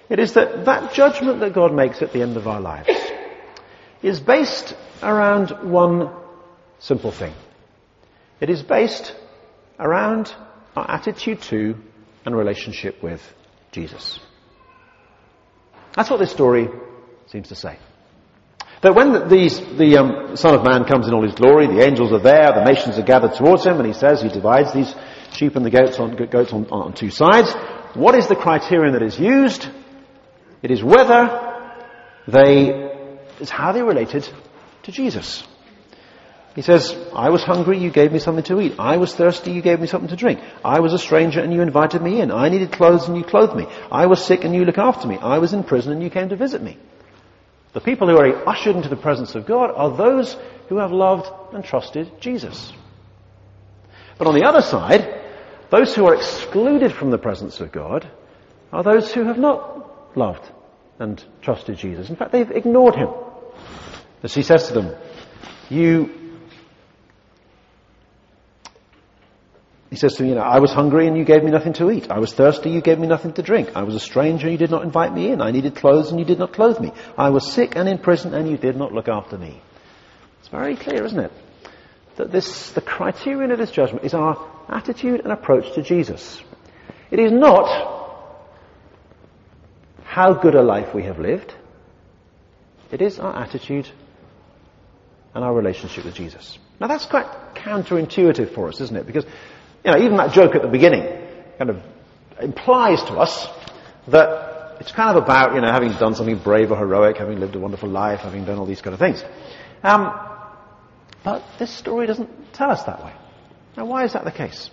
it 0.08 0.18
is 0.18 0.34
that 0.34 0.64
that 0.64 0.92
judgment 0.94 1.38
that 1.40 1.52
God 1.52 1.72
makes 1.72 2.02
at 2.02 2.12
the 2.12 2.22
end 2.22 2.36
of 2.36 2.48
our 2.48 2.60
lives 2.60 2.90
is 4.02 4.18
based 4.18 4.74
around 5.00 5.70
one 5.70 6.10
simple 6.80 7.12
thing. 7.12 7.32
It 8.40 8.50
is 8.50 8.64
based 8.64 9.14
around 9.78 10.34
our 10.74 10.90
attitude 10.90 11.40
to 11.42 11.76
and 12.24 12.36
relationship 12.36 13.00
with 13.00 13.22
Jesus. 13.70 14.18
That's 15.94 16.10
what 16.10 16.18
this 16.18 16.32
story 16.32 16.68
seems 17.26 17.48
to 17.48 17.54
say. 17.54 17.78
That 18.82 18.96
when 18.96 19.12
the, 19.12 19.24
these, 19.26 19.60
the 19.60 19.96
um, 19.96 20.36
Son 20.36 20.56
of 20.56 20.64
Man 20.64 20.84
comes 20.84 21.06
in 21.06 21.14
all 21.14 21.22
his 21.22 21.34
glory, 21.34 21.68
the 21.68 21.84
angels 21.86 22.12
are 22.12 22.18
there, 22.18 22.52
the 22.52 22.64
nations 22.64 22.98
are 22.98 23.02
gathered 23.02 23.34
towards 23.34 23.64
him, 23.64 23.78
and 23.78 23.86
he 23.86 23.92
says 23.92 24.20
he 24.20 24.28
divides 24.28 24.72
these 24.72 24.92
sheep 25.32 25.54
and 25.54 25.64
the 25.64 25.70
goats 25.70 25.98
on, 26.00 26.16
goats 26.16 26.52
on, 26.52 26.66
on 26.70 26.92
two 26.92 27.10
sides. 27.10 27.52
What 27.94 28.16
is 28.16 28.26
the 28.26 28.34
criterion 28.34 28.94
that 28.94 29.02
is 29.02 29.18
used? 29.18 29.68
It 30.62 30.72
is 30.72 30.82
whether 30.82 31.78
they, 32.26 32.70
it's 33.38 33.50
how 33.50 33.70
they 33.70 33.82
related 33.82 34.28
to 34.82 34.92
Jesus. 34.92 35.44
He 36.56 36.62
says, 36.62 36.94
I 37.14 37.30
was 37.30 37.44
hungry, 37.44 37.78
you 37.78 37.90
gave 37.90 38.12
me 38.12 38.18
something 38.18 38.44
to 38.44 38.60
eat. 38.60 38.74
I 38.80 38.96
was 38.96 39.14
thirsty, 39.14 39.52
you 39.52 39.62
gave 39.62 39.80
me 39.80 39.86
something 39.86 40.10
to 40.10 40.16
drink. 40.16 40.40
I 40.64 40.80
was 40.80 40.92
a 40.92 40.98
stranger 40.98 41.40
and 41.40 41.52
you 41.52 41.62
invited 41.62 42.02
me 42.02 42.20
in. 42.20 42.30
I 42.32 42.48
needed 42.48 42.72
clothes 42.72 43.08
and 43.08 43.16
you 43.16 43.24
clothed 43.24 43.56
me. 43.56 43.66
I 43.90 44.06
was 44.06 44.24
sick 44.24 44.44
and 44.44 44.54
you 44.54 44.64
looked 44.64 44.78
after 44.78 45.06
me. 45.06 45.18
I 45.18 45.38
was 45.38 45.52
in 45.52 45.62
prison 45.62 45.92
and 45.92 46.02
you 46.02 46.10
came 46.10 46.28
to 46.28 46.36
visit 46.36 46.62
me. 46.62 46.78
The 47.72 47.80
people 47.80 48.08
who 48.08 48.16
are 48.16 48.48
ushered 48.48 48.76
into 48.76 48.88
the 48.88 48.96
presence 48.96 49.34
of 49.34 49.46
God 49.46 49.70
are 49.74 49.96
those 49.96 50.36
who 50.68 50.78
have 50.78 50.92
loved 50.92 51.28
and 51.54 51.64
trusted 51.64 52.20
Jesus. 52.20 52.72
But 54.18 54.26
on 54.26 54.34
the 54.34 54.46
other 54.46 54.60
side, 54.60 55.20
those 55.70 55.94
who 55.94 56.06
are 56.06 56.14
excluded 56.14 56.92
from 56.92 57.10
the 57.10 57.18
presence 57.18 57.60
of 57.60 57.72
God 57.72 58.08
are 58.72 58.82
those 58.82 59.12
who 59.12 59.24
have 59.24 59.38
not 59.38 60.16
loved 60.16 60.50
and 60.98 61.22
trusted 61.40 61.78
Jesus. 61.78 62.10
In 62.10 62.16
fact, 62.16 62.32
they've 62.32 62.50
ignored 62.50 62.94
him. 62.94 63.08
As 64.22 64.34
he 64.34 64.42
says 64.42 64.68
to 64.68 64.74
them, 64.74 64.94
you 65.70 66.21
He 69.92 69.98
says 69.98 70.14
to 70.14 70.22
me, 70.22 70.30
you 70.30 70.36
know, 70.36 70.40
I 70.40 70.58
was 70.58 70.72
hungry 70.72 71.06
and 71.06 71.18
you 71.18 71.24
gave 71.26 71.44
me 71.44 71.50
nothing 71.50 71.74
to 71.74 71.90
eat. 71.90 72.10
I 72.10 72.18
was 72.18 72.32
thirsty, 72.32 72.70
you 72.70 72.80
gave 72.80 72.98
me 72.98 73.06
nothing 73.06 73.34
to 73.34 73.42
drink. 73.42 73.72
I 73.76 73.82
was 73.82 73.94
a 73.94 74.00
stranger, 74.00 74.48
you 74.48 74.56
did 74.56 74.70
not 74.70 74.84
invite 74.84 75.12
me 75.12 75.30
in. 75.30 75.42
I 75.42 75.50
needed 75.50 75.76
clothes 75.76 76.10
and 76.10 76.18
you 76.18 76.24
did 76.24 76.38
not 76.38 76.54
clothe 76.54 76.80
me. 76.80 76.92
I 77.18 77.28
was 77.28 77.52
sick 77.52 77.76
and 77.76 77.86
in 77.86 77.98
prison 77.98 78.32
and 78.32 78.48
you 78.48 78.56
did 78.56 78.74
not 78.74 78.94
look 78.94 79.06
after 79.06 79.36
me. 79.36 79.60
It's 80.40 80.48
very 80.48 80.76
clear, 80.76 81.04
isn't 81.04 81.20
it? 81.20 81.30
That 82.16 82.32
this, 82.32 82.70
the 82.70 82.80
criterion 82.80 83.50
of 83.50 83.58
this 83.58 83.70
judgment 83.70 84.06
is 84.06 84.14
our 84.14 84.42
attitude 84.66 85.20
and 85.20 85.30
approach 85.30 85.74
to 85.74 85.82
Jesus. 85.82 86.40
It 87.10 87.18
is 87.18 87.30
not 87.30 87.68
how 90.04 90.32
good 90.32 90.54
a 90.54 90.62
life 90.62 90.94
we 90.94 91.02
have 91.02 91.18
lived. 91.18 91.54
It 92.90 93.02
is 93.02 93.18
our 93.18 93.36
attitude 93.36 93.90
and 95.34 95.44
our 95.44 95.52
relationship 95.52 96.06
with 96.06 96.14
Jesus. 96.14 96.58
Now 96.80 96.86
that's 96.86 97.04
quite 97.04 97.26
counterintuitive 97.54 98.54
for 98.54 98.68
us, 98.68 98.80
isn't 98.80 98.96
it? 98.96 99.06
Because 99.06 99.26
you 99.84 99.90
know, 99.90 99.98
even 99.98 100.16
that 100.16 100.32
joke 100.32 100.54
at 100.54 100.62
the 100.62 100.68
beginning 100.68 101.02
kind 101.58 101.70
of 101.70 101.82
implies 102.40 103.02
to 103.04 103.14
us 103.14 103.46
that 104.08 104.76
it's 104.80 104.92
kind 104.92 105.16
of 105.16 105.22
about, 105.22 105.54
you 105.54 105.60
know, 105.60 105.70
having 105.70 105.92
done 105.92 106.14
something 106.14 106.38
brave 106.38 106.70
or 106.70 106.76
heroic, 106.76 107.16
having 107.16 107.38
lived 107.38 107.54
a 107.54 107.58
wonderful 107.58 107.88
life, 107.88 108.20
having 108.20 108.44
done 108.44 108.58
all 108.58 108.66
these 108.66 108.80
kind 108.80 108.94
of 108.94 109.00
things. 109.00 109.22
Um, 109.82 110.12
but 111.24 111.44
this 111.58 111.70
story 111.70 112.06
doesn't 112.06 112.52
tell 112.52 112.70
us 112.70 112.82
that 112.84 113.04
way. 113.04 113.12
Now, 113.76 113.86
why 113.86 114.04
is 114.04 114.12
that 114.14 114.24
the 114.24 114.32
case? 114.32 114.70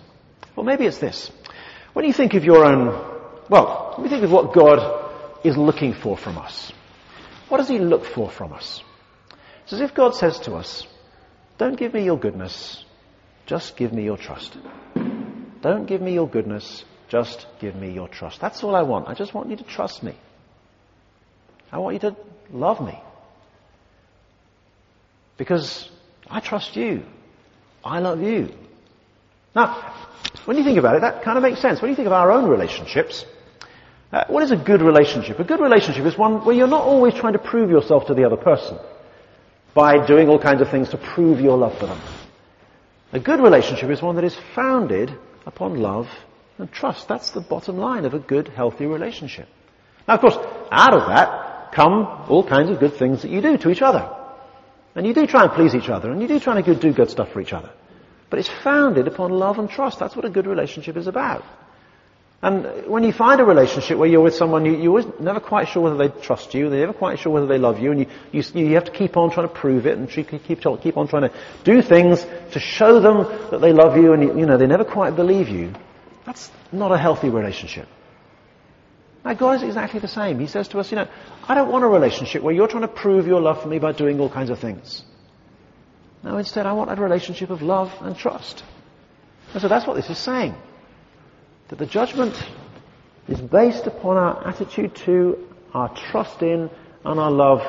Well, 0.56 0.66
maybe 0.66 0.86
it's 0.86 0.98
this. 0.98 1.30
When 1.92 2.04
you 2.04 2.12
think 2.12 2.34
of 2.34 2.44
your 2.44 2.64
own, 2.64 2.86
well, 3.48 3.94
when 3.96 4.04
you 4.04 4.10
think 4.10 4.24
of 4.24 4.32
what 4.32 4.52
God 4.52 5.10
is 5.44 5.56
looking 5.56 5.94
for 5.94 6.16
from 6.16 6.38
us, 6.38 6.72
what 7.48 7.58
does 7.58 7.68
He 7.68 7.78
look 7.78 8.04
for 8.04 8.30
from 8.30 8.52
us? 8.52 8.82
It's 9.64 9.72
as 9.72 9.80
if 9.80 9.94
God 9.94 10.14
says 10.14 10.38
to 10.40 10.54
us, 10.54 10.86
don't 11.58 11.78
give 11.78 11.94
me 11.94 12.04
your 12.04 12.18
goodness, 12.18 12.84
just 13.46 13.76
give 13.76 13.92
me 13.92 14.04
your 14.04 14.16
trust. 14.16 14.56
Don't 15.62 15.86
give 15.86 16.00
me 16.00 16.14
your 16.14 16.28
goodness, 16.28 16.84
just 17.08 17.46
give 17.60 17.74
me 17.74 17.92
your 17.92 18.08
trust. 18.08 18.40
That's 18.40 18.62
all 18.62 18.74
I 18.74 18.82
want. 18.82 19.08
I 19.08 19.14
just 19.14 19.34
want 19.34 19.50
you 19.50 19.56
to 19.56 19.64
trust 19.64 20.02
me. 20.02 20.14
I 21.72 21.78
want 21.78 21.94
you 21.94 22.10
to 22.10 22.16
love 22.52 22.80
me. 22.80 22.98
Because 25.36 25.88
I 26.28 26.40
trust 26.40 26.76
you. 26.76 27.02
I 27.84 28.00
love 28.00 28.20
you. 28.22 28.52
Now, 29.54 29.94
when 30.44 30.56
you 30.56 30.64
think 30.64 30.78
about 30.78 30.96
it, 30.96 31.00
that 31.00 31.22
kind 31.22 31.36
of 31.36 31.42
makes 31.42 31.60
sense. 31.60 31.80
When 31.80 31.90
you 31.90 31.96
think 31.96 32.06
of 32.06 32.12
our 32.12 32.30
own 32.30 32.48
relationships, 32.48 33.24
uh, 34.12 34.24
what 34.28 34.42
is 34.42 34.50
a 34.50 34.56
good 34.56 34.82
relationship? 34.82 35.38
A 35.38 35.44
good 35.44 35.60
relationship 35.60 36.04
is 36.04 36.16
one 36.16 36.44
where 36.44 36.54
you're 36.54 36.66
not 36.66 36.82
always 36.82 37.14
trying 37.14 37.34
to 37.34 37.38
prove 37.38 37.70
yourself 37.70 38.06
to 38.06 38.14
the 38.14 38.24
other 38.24 38.36
person 38.36 38.78
by 39.74 40.04
doing 40.06 40.28
all 40.28 40.38
kinds 40.38 40.60
of 40.60 40.70
things 40.70 40.90
to 40.90 40.98
prove 40.98 41.40
your 41.40 41.56
love 41.56 41.78
for 41.78 41.86
them. 41.86 42.00
A 43.12 43.20
good 43.20 43.40
relationship 43.40 43.90
is 43.90 44.02
one 44.02 44.16
that 44.16 44.24
is 44.24 44.36
founded 44.54 45.16
upon 45.46 45.80
love 45.80 46.08
and 46.58 46.70
trust. 46.70 47.08
That's 47.08 47.30
the 47.30 47.40
bottom 47.40 47.78
line 47.78 48.04
of 48.04 48.14
a 48.14 48.18
good, 48.18 48.48
healthy 48.48 48.86
relationship. 48.86 49.48
Now, 50.06 50.14
of 50.14 50.20
course, 50.20 50.36
out 50.70 50.94
of 50.94 51.08
that 51.08 51.72
come 51.72 52.26
all 52.28 52.46
kinds 52.46 52.70
of 52.70 52.80
good 52.80 52.94
things 52.94 53.22
that 53.22 53.30
you 53.30 53.40
do 53.40 53.56
to 53.58 53.70
each 53.70 53.82
other. 53.82 54.16
And 54.94 55.06
you 55.06 55.14
do 55.14 55.26
try 55.26 55.44
and 55.44 55.52
please 55.52 55.74
each 55.74 55.88
other, 55.88 56.10
and 56.10 56.20
you 56.20 56.28
do 56.28 56.40
try 56.40 56.60
to 56.60 56.74
do 56.74 56.92
good 56.92 57.10
stuff 57.10 57.32
for 57.32 57.40
each 57.40 57.52
other. 57.52 57.70
But 58.28 58.38
it's 58.38 58.48
founded 58.48 59.06
upon 59.06 59.30
love 59.30 59.58
and 59.58 59.68
trust. 59.68 59.98
That's 59.98 60.16
what 60.16 60.24
a 60.24 60.30
good 60.30 60.46
relationship 60.46 60.96
is 60.96 61.06
about. 61.06 61.44
And 62.42 62.86
when 62.86 63.04
you 63.04 63.12
find 63.12 63.38
a 63.38 63.44
relationship 63.44 63.98
where 63.98 64.08
you're 64.08 64.22
with 64.22 64.34
someone, 64.34 64.64
you, 64.64 64.74
you're 64.76 65.20
never 65.20 65.40
quite 65.40 65.68
sure 65.68 65.82
whether 65.82 65.98
they 65.98 66.08
trust 66.22 66.54
you, 66.54 66.70
they're 66.70 66.80
never 66.80 66.94
quite 66.94 67.18
sure 67.18 67.30
whether 67.30 67.46
they 67.46 67.58
love 67.58 67.78
you, 67.78 67.90
and 67.92 68.00
you, 68.00 68.06
you, 68.32 68.42
you 68.54 68.74
have 68.76 68.84
to 68.84 68.92
keep 68.92 69.18
on 69.18 69.30
trying 69.30 69.46
to 69.46 69.52
prove 69.52 69.86
it 69.86 69.98
and 69.98 70.08
keep, 70.08 70.28
keep, 70.28 70.62
keep 70.80 70.96
on 70.96 71.06
trying 71.06 71.28
to 71.28 71.32
do 71.64 71.82
things 71.82 72.26
to 72.52 72.58
show 72.58 72.98
them 72.98 73.24
that 73.50 73.60
they 73.60 73.74
love 73.74 73.98
you, 73.98 74.14
and 74.14 74.22
you, 74.22 74.38
you 74.38 74.46
know, 74.46 74.56
they 74.56 74.66
never 74.66 74.84
quite 74.84 75.16
believe 75.16 75.50
you. 75.50 75.74
That's 76.24 76.50
not 76.72 76.92
a 76.92 76.96
healthy 76.96 77.28
relationship. 77.28 77.88
Now 79.22 79.34
God 79.34 79.56
is 79.56 79.62
exactly 79.62 80.00
the 80.00 80.08
same. 80.08 80.38
He 80.38 80.46
says 80.46 80.66
to 80.68 80.78
us, 80.78 80.90
you 80.90 80.96
know, 80.96 81.08
I 81.46 81.54
don't 81.54 81.70
want 81.70 81.84
a 81.84 81.88
relationship 81.88 82.42
where 82.42 82.54
you're 82.54 82.68
trying 82.68 82.82
to 82.82 82.88
prove 82.88 83.26
your 83.26 83.42
love 83.42 83.60
for 83.60 83.68
me 83.68 83.78
by 83.78 83.92
doing 83.92 84.18
all 84.18 84.30
kinds 84.30 84.48
of 84.48 84.58
things. 84.58 85.04
No, 86.22 86.38
instead 86.38 86.64
I 86.64 86.72
want 86.72 86.90
a 86.90 86.94
relationship 86.94 87.50
of 87.50 87.60
love 87.60 87.92
and 88.00 88.16
trust. 88.16 88.64
And 89.52 89.60
so 89.60 89.68
that's 89.68 89.86
what 89.86 89.96
this 89.96 90.08
is 90.08 90.16
saying 90.16 90.54
that 91.70 91.78
the 91.78 91.86
judgment 91.86 92.34
is 93.28 93.40
based 93.40 93.86
upon 93.86 94.16
our 94.16 94.46
attitude 94.46 94.94
to, 94.96 95.48
our 95.72 95.88
trust 96.10 96.42
in, 96.42 96.68
and 97.04 97.20
our 97.20 97.30
love 97.30 97.62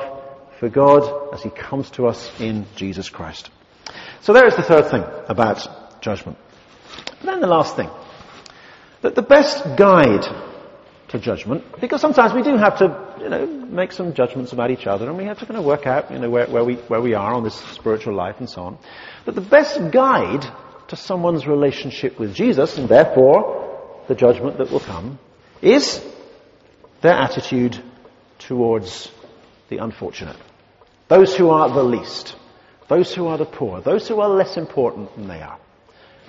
for 0.58 0.68
God 0.68 1.32
as 1.32 1.42
He 1.42 1.50
comes 1.50 1.88
to 1.90 2.08
us 2.08 2.30
in 2.40 2.66
Jesus 2.74 3.08
Christ. 3.08 3.50
So 4.20 4.32
there 4.32 4.46
is 4.46 4.56
the 4.56 4.62
third 4.62 4.90
thing 4.90 5.04
about 5.28 6.02
judgment. 6.02 6.36
And 7.20 7.28
then 7.28 7.40
the 7.40 7.46
last 7.46 7.76
thing. 7.76 7.90
That 9.02 9.14
the 9.14 9.22
best 9.22 9.64
guide 9.76 10.24
to 11.08 11.18
judgment, 11.20 11.80
because 11.80 12.00
sometimes 12.00 12.32
we 12.32 12.42
do 12.42 12.56
have 12.56 12.78
to, 12.78 13.16
you 13.20 13.28
know, 13.28 13.46
make 13.46 13.92
some 13.92 14.14
judgments 14.14 14.52
about 14.52 14.72
each 14.72 14.86
other 14.86 15.08
and 15.08 15.16
we 15.16 15.24
have 15.24 15.38
to 15.38 15.46
kind 15.46 15.58
of 15.58 15.64
work 15.64 15.86
out, 15.86 16.10
you 16.10 16.18
know, 16.18 16.30
where, 16.30 16.46
where 16.46 16.64
we, 16.64 16.74
where 16.74 17.00
we 17.00 17.14
are 17.14 17.34
on 17.34 17.44
this 17.44 17.54
spiritual 17.54 18.14
life 18.14 18.36
and 18.40 18.50
so 18.50 18.62
on. 18.62 18.78
But 19.24 19.36
the 19.36 19.40
best 19.40 19.92
guide 19.92 20.44
to 20.88 20.96
someone's 20.96 21.46
relationship 21.46 22.18
with 22.18 22.34
Jesus 22.34 22.78
and 22.78 22.88
therefore 22.88 23.71
the 24.08 24.14
judgment 24.14 24.58
that 24.58 24.70
will 24.70 24.80
come 24.80 25.18
is 25.60 26.04
their 27.00 27.14
attitude 27.14 27.82
towards 28.38 29.10
the 29.68 29.78
unfortunate. 29.78 30.36
Those 31.08 31.36
who 31.36 31.50
are 31.50 31.68
the 31.68 31.82
least. 31.82 32.36
Those 32.88 33.14
who 33.14 33.26
are 33.26 33.38
the 33.38 33.44
poor. 33.44 33.80
Those 33.80 34.08
who 34.08 34.20
are 34.20 34.28
less 34.28 34.56
important 34.56 35.14
than 35.14 35.28
they 35.28 35.40
are. 35.40 35.58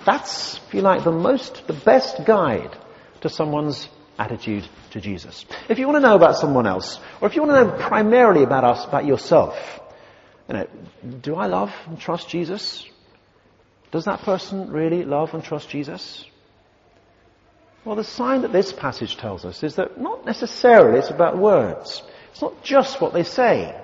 That's, 0.04 0.60
if 0.66 0.74
you 0.74 0.82
like, 0.82 1.04
the 1.04 1.12
most, 1.12 1.66
the 1.66 1.72
best 1.72 2.24
guide 2.24 2.76
to 3.22 3.28
someone's 3.28 3.88
attitude 4.18 4.68
to 4.90 5.00
Jesus. 5.00 5.44
If 5.68 5.78
you 5.78 5.86
want 5.86 5.96
to 5.96 6.08
know 6.08 6.14
about 6.14 6.36
someone 6.36 6.66
else, 6.66 7.00
or 7.20 7.28
if 7.28 7.36
you 7.36 7.42
want 7.42 7.54
to 7.54 7.64
know 7.64 7.88
primarily 7.88 8.42
about 8.42 8.64
us, 8.64 8.84
about 8.84 9.06
yourself, 9.06 9.80
you 10.48 10.54
know, 10.54 10.66
do 11.22 11.34
I 11.34 11.46
love 11.46 11.72
and 11.86 11.98
trust 11.98 12.28
Jesus? 12.28 12.86
Does 13.90 14.04
that 14.04 14.20
person 14.20 14.70
really 14.70 15.04
love 15.04 15.34
and 15.34 15.42
trust 15.42 15.68
Jesus? 15.70 16.24
Well, 17.84 17.96
the 17.96 18.04
sign 18.04 18.42
that 18.42 18.52
this 18.52 18.72
passage 18.72 19.16
tells 19.18 19.44
us 19.44 19.62
is 19.62 19.76
that 19.76 20.00
not 20.00 20.24
necessarily 20.24 20.98
it's 21.00 21.10
about 21.10 21.36
words. 21.36 22.02
It's 22.32 22.40
not 22.40 22.62
just 22.62 23.00
what 23.00 23.12
they 23.12 23.24
say. 23.24 23.78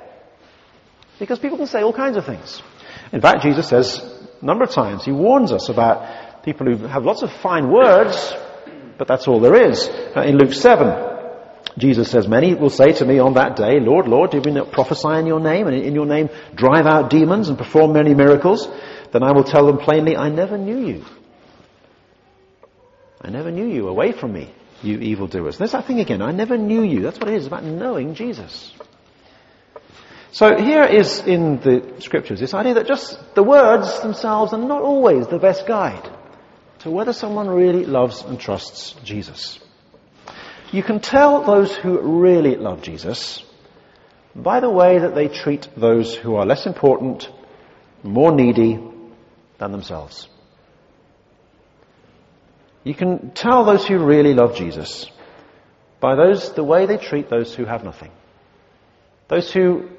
Because 1.19 1.39
people 1.39 1.59
can 1.59 1.67
say 1.67 1.83
all 1.83 1.93
kinds 1.93 2.17
of 2.17 2.25
things. 2.25 2.63
In 3.13 3.21
fact, 3.21 3.43
Jesus 3.43 3.69
says 3.69 4.01
a 4.41 4.45
number 4.45 4.65
of 4.65 4.71
times, 4.71 5.05
he 5.05 5.13
warns 5.13 5.53
us 5.53 5.69
about 5.69 6.43
people 6.45 6.67
who 6.67 6.87
have 6.87 7.05
lots 7.05 7.23
of 7.23 7.31
fine 7.31 7.71
words, 7.71 8.35
but 8.97 9.07
that's 9.07 9.29
all 9.29 9.39
there 9.39 9.71
is. 9.71 9.87
Uh, 10.17 10.23
in 10.23 10.39
Luke 10.39 10.55
7, 10.55 11.11
Jesus 11.77 12.11
says, 12.11 12.27
many 12.27 12.55
will 12.55 12.71
say 12.71 12.93
to 12.93 13.05
me 13.05 13.19
on 13.19 13.35
that 13.35 13.55
day, 13.55 13.81
Lord, 13.81 14.09
Lord, 14.09 14.31
did 14.31 14.47
we 14.47 14.51
not 14.51 14.73
prophesy 14.73 15.19
in 15.19 15.27
your 15.27 15.41
name 15.41 15.67
and 15.67 15.77
in 15.77 15.95
your 15.95 16.07
name 16.07 16.31
drive 16.55 16.87
out 16.87 17.11
demons 17.11 17.51
and 17.51 17.59
perform 17.59 17.93
many 17.93 18.15
miracles? 18.15 18.67
Then 19.13 19.23
I 19.23 19.33
will 19.33 19.45
tell 19.45 19.67
them 19.67 19.77
plainly, 19.77 20.17
I 20.17 20.31
never 20.31 20.57
knew 20.57 20.87
you. 20.87 21.05
I 23.21 23.31
never 23.31 23.51
knew 23.51 23.67
you. 23.67 23.89
Away 23.89 24.13
from 24.13 24.33
me, 24.33 24.53
you 24.83 24.99
evildoers. 24.99 25.59
There's 25.59 25.73
that 25.73 25.87
thing 25.87 26.01
again. 26.01 26.23
I 26.23 26.33
never 26.33 26.57
knew 26.57 26.83
you. 26.83 27.03
That's 27.03 27.19
what 27.19 27.29
it 27.29 27.35
is 27.35 27.47
about 27.47 27.65
knowing 27.65 28.15
Jesus. 28.15 28.73
So 30.33 30.57
here 30.57 30.85
is 30.85 31.19
in 31.21 31.59
the 31.61 31.97
scriptures 31.99 32.39
this 32.39 32.55
idea 32.55 32.75
that 32.75 32.87
just 32.87 33.19
the 33.35 33.43
words 33.43 34.01
themselves 34.01 34.53
are 34.53 34.59
not 34.59 34.83
always 34.83 35.27
the 35.27 35.41
best 35.41 35.67
guide 35.67 36.09
to 36.81 36.91
whether 36.91 37.13
someone 37.13 37.49
really 37.49 37.85
loves 37.85 38.23
and 38.23 38.39
trusts 38.39 38.95
Jesus. 39.05 39.59
You 40.73 40.85
can 40.85 41.01
tell 41.01 41.45
those 41.45 41.77
who 41.77 42.21
really 42.21 42.55
love 42.55 42.81
Jesus 42.81 43.43
by 44.37 44.61
the 44.61 44.71
way 44.71 44.99
that 44.99 45.17
they 45.17 45.27
treat 45.27 45.69
those 45.77 46.15
who 46.15 46.37
are 46.37 46.47
less 46.47 46.65
important, 46.65 47.29
more 48.05 48.31
needy 48.31 48.79
than 49.59 49.73
themselves. 49.73 50.30
You 52.85 52.95
can 52.95 53.31
tell 53.33 53.65
those 53.65 53.87
who 53.87 53.99
really 53.99 54.35
love 54.35 54.57
Jesus 54.57 55.11
by 56.01 56.15
those, 56.15 56.55
the 56.55 56.65
way 56.65 56.87
they 56.87 56.97
treat 56.97 57.29
those 57.29 57.55
who 57.55 57.67
have 57.67 57.85
nothing. 57.85 58.11
Those 59.29 59.53
who 59.53 59.91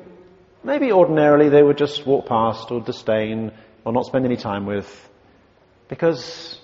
maybe 0.64 0.92
ordinarily 0.92 1.50
they 1.50 1.62
would 1.62 1.78
just 1.78 2.06
walk 2.08 2.26
past 2.26 2.72
or 2.72 2.82
disdain 2.82 3.52
or 3.86 3.94
not 3.94 4.06
spend 4.06 4.26
any 4.26 4.36
time 4.36 4.66
with 4.66 5.10
because 5.90 6.60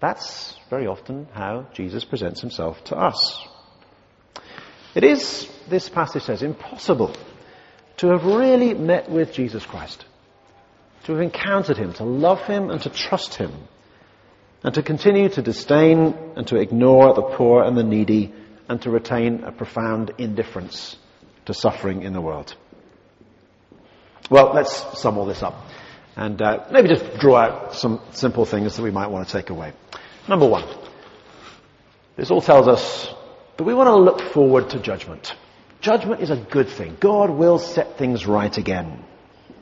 that's 0.00 0.56
very 0.68 0.86
often 0.86 1.28
how 1.32 1.66
Jesus 1.72 2.04
presents 2.04 2.40
himself 2.40 2.82
to 2.84 2.96
us. 2.96 3.46
It 4.94 5.04
is, 5.04 5.48
this 5.68 5.88
passage 5.88 6.24
says, 6.24 6.42
impossible 6.42 7.14
to 7.98 8.08
have 8.08 8.24
really 8.24 8.74
met 8.74 9.10
with 9.10 9.32
Jesus 9.32 9.64
Christ, 9.64 10.04
to 11.04 11.12
have 11.12 11.20
encountered 11.22 11.78
him, 11.78 11.92
to 11.94 12.04
love 12.04 12.42
him 12.42 12.70
and 12.70 12.80
to 12.82 12.90
trust 12.90 13.34
him 13.34 13.52
and 14.64 14.74
to 14.74 14.82
continue 14.82 15.28
to 15.28 15.42
disdain 15.42 16.14
and 16.36 16.46
to 16.48 16.56
ignore 16.56 17.14
the 17.14 17.22
poor 17.22 17.62
and 17.62 17.76
the 17.76 17.84
needy 17.84 18.32
and 18.68 18.82
to 18.82 18.90
retain 18.90 19.44
a 19.44 19.52
profound 19.52 20.12
indifference 20.18 20.96
to 21.46 21.54
suffering 21.54 22.02
in 22.02 22.12
the 22.12 22.20
world. 22.20 22.54
Well, 24.30 24.52
let's 24.54 25.00
sum 25.00 25.16
all 25.16 25.26
this 25.26 25.42
up. 25.42 25.54
and 26.18 26.42
uh, 26.42 26.66
maybe 26.72 26.88
just 26.88 27.18
draw 27.18 27.36
out 27.36 27.74
some 27.74 28.00
simple 28.10 28.44
things 28.44 28.76
that 28.76 28.82
we 28.82 28.90
might 28.90 29.06
want 29.06 29.28
to 29.28 29.32
take 29.32 29.50
away. 29.50 29.72
Number 30.28 30.46
one, 30.46 30.64
this 32.16 32.30
all 32.32 32.42
tells 32.42 32.66
us 32.66 33.14
that 33.56 33.62
we 33.62 33.72
want 33.72 33.86
to 33.86 33.96
look 33.96 34.32
forward 34.32 34.70
to 34.70 34.80
judgment. 34.80 35.32
Judgment 35.80 36.20
is 36.20 36.30
a 36.30 36.36
good 36.36 36.68
thing. 36.68 36.96
God 36.98 37.30
will 37.30 37.60
set 37.60 37.98
things 37.98 38.26
right 38.26 38.58
again. 38.58 39.04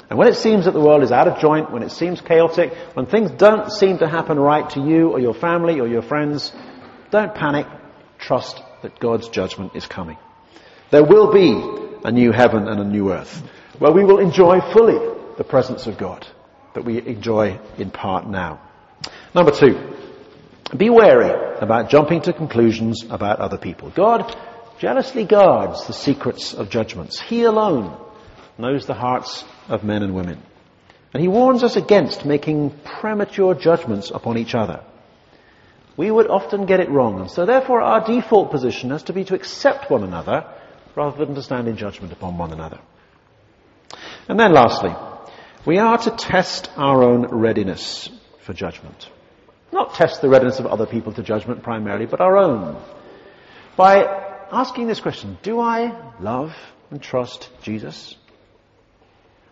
And 0.09 0.19
when 0.19 0.29
it 0.29 0.37
seems 0.37 0.67
that 0.67 0.73
the 0.73 0.81
world 0.81 1.03
is 1.03 1.11
out 1.11 1.27
of 1.27 1.41
joint, 1.41 1.73
when 1.73 1.83
it 1.83 1.91
seems 1.91 2.21
chaotic, 2.21 2.73
when 2.95 3.07
things 3.07 3.31
don't 3.33 3.73
seem 3.73 3.99
to 3.99 4.09
happen 4.09 4.39
right 4.39 4.69
to 4.71 4.81
you 4.81 5.11
or 5.11 5.19
your 5.19 5.35
family 5.35 5.81
or 5.81 5.89
your 5.89 6.03
friends, 6.03 6.53
don't 7.11 7.35
panic. 7.35 7.67
Trust 8.19 8.63
that 8.83 8.99
God's 8.99 9.29
judgment 9.29 9.73
is 9.75 9.87
coming. 9.87 10.17
There 10.91 11.05
will 11.05 11.33
be 11.33 11.99
a 12.05 12.13
new 12.13 12.31
heaven 12.31 12.69
and 12.69 12.81
a 12.81 12.85
new 12.85 13.13
earth 13.13 13.43
where 13.79 13.93
we 13.93 14.05
will 14.05 14.19
enjoy 14.19 14.61
fully 14.73 14.99
the 15.37 15.45
presence 15.45 15.87
of 15.87 15.99
God 15.99 16.27
that 16.75 16.85
we 16.85 17.05
enjoy 17.05 17.59
in 17.79 17.91
part 17.91 18.29
now. 18.29 18.61
Number 19.35 19.51
two, 19.51 19.97
be 20.77 20.89
wary 20.89 21.59
about 21.61 21.91
jumping 21.91 22.23
to 22.23 22.33
conclusions 22.33 23.05
about 23.11 23.41
other 23.41 23.59
people. 23.59 23.91
God 23.91 24.37
jealously 24.79 25.25
guards 25.25 25.87
the 25.87 25.93
secrets 25.93 26.55
of 26.55 26.71
judgments. 26.71 27.21
He 27.21 27.43
alone 27.43 27.97
knows 28.59 28.87
the 28.87 28.95
hearts 28.95 29.45
of 29.69 29.85
men 29.85 30.03
and 30.03 30.15
women. 30.15 30.43
And 31.13 31.23
he 31.23 31.29
warns 31.29 31.63
us 31.63 31.77
against 31.77 32.25
making 32.25 32.71
premature 32.85 33.55
judgments 33.55 34.11
upon 34.11 34.39
each 34.39 34.55
other. 34.55 34.83
We 35.97 36.11
would 36.11 36.29
often 36.29 36.67
get 36.67 36.81
it 36.81 36.91
wrong, 36.91 37.21
and 37.21 37.31
so 37.31 37.47
therefore 37.47 37.81
our 37.81 38.05
default 38.05 38.51
position 38.51 38.91
has 38.91 39.05
to 39.05 39.13
be 39.13 39.25
to 39.25 39.35
accept 39.35 39.91
one 39.91 40.05
another 40.05 40.45
rather 40.95 41.25
than 41.25 41.35
to 41.35 41.43
stand 41.43 41.69
in 41.69 41.77
judgment 41.77 42.13
upon 42.13 42.37
one 42.37 42.53
another. 42.53 42.81
And 44.29 44.39
then 44.39 44.53
lastly, 44.53 44.95
we 45.65 45.79
are 45.79 45.99
to 45.99 46.11
test 46.11 46.71
our 46.77 47.03
own 47.03 47.27
readiness 47.27 48.11
for 48.41 48.53
judgment. 48.53 49.09
Not 49.73 49.95
test 49.95 50.21
the 50.21 50.29
readiness 50.29 50.59
of 50.59 50.67
other 50.67 50.87
people 50.87 51.13
to 51.15 51.23
judgment 51.23 51.63
primarily, 51.63 52.07
but 52.07 52.21
our 52.21 52.37
own. 52.37 52.81
By 53.77 54.05
asking 54.51 54.87
this 54.87 55.01
question, 55.01 55.39
do 55.43 55.61
I 55.61 56.13
love 56.21 56.55
and 56.91 57.03
trust 57.03 57.51
Jesus? 57.63 58.17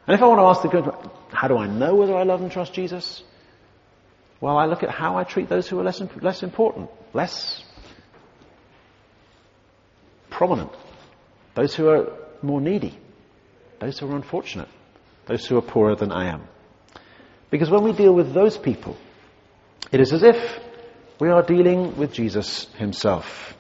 And 0.07 0.15
if 0.15 0.23
I 0.23 0.27
want 0.27 0.39
to 0.41 0.45
ask 0.45 0.63
the 0.63 0.69
question, 0.69 1.11
how 1.31 1.49
do 1.49 1.57
I 1.57 1.67
know 1.67 1.95
whether 1.95 2.15
I 2.15 2.25
love 2.25 2.43
and 2.43 2.53
trust 2.53 2.75
Jesus? 2.75 3.23
Well, 4.41 4.59
I 4.59 4.67
look 4.67 4.83
at 4.83 4.91
how 4.91 5.17
I 5.17 5.25
treat 5.25 5.49
those 5.49 5.67
who 5.67 5.81
are 5.81 5.85
less, 5.85 6.03
less 6.21 6.43
important, 6.43 6.91
less 7.15 7.65
prominent, 10.31 10.71
those 11.55 11.75
who 11.75 11.89
are 11.89 12.13
more 12.43 12.61
needy, 12.61 12.99
those 13.81 13.99
who 13.99 14.11
are 14.11 14.17
unfortunate, 14.17 14.69
those 15.27 15.47
who 15.47 15.57
are 15.57 15.63
poorer 15.63 15.97
than 15.97 16.13
I 16.13 16.27
am. 16.27 16.43
Because 17.51 17.71
when 17.71 17.85
we 17.85 17.93
deal 17.93 18.13
with 18.13 18.35
those 18.35 18.59
people, 18.59 18.99
it 19.91 20.01
is 20.01 20.13
as 20.13 20.23
if 20.23 20.61
we 21.19 21.31
are 21.31 21.43
dealing 21.43 21.97
with 21.97 22.13
Jesus 22.13 22.67
himself, 22.75 23.55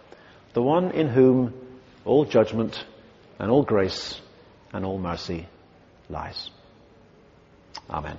the 0.52 0.62
one 0.62 0.90
in 0.90 1.08
whom 1.08 1.54
all 2.04 2.26
judgment 2.26 2.84
and 3.38 3.50
all 3.50 3.62
grace 3.62 4.20
and 4.72 4.84
all 4.84 4.98
mercy 4.98 5.46
lies. 6.08 6.50
Amen. 7.90 8.18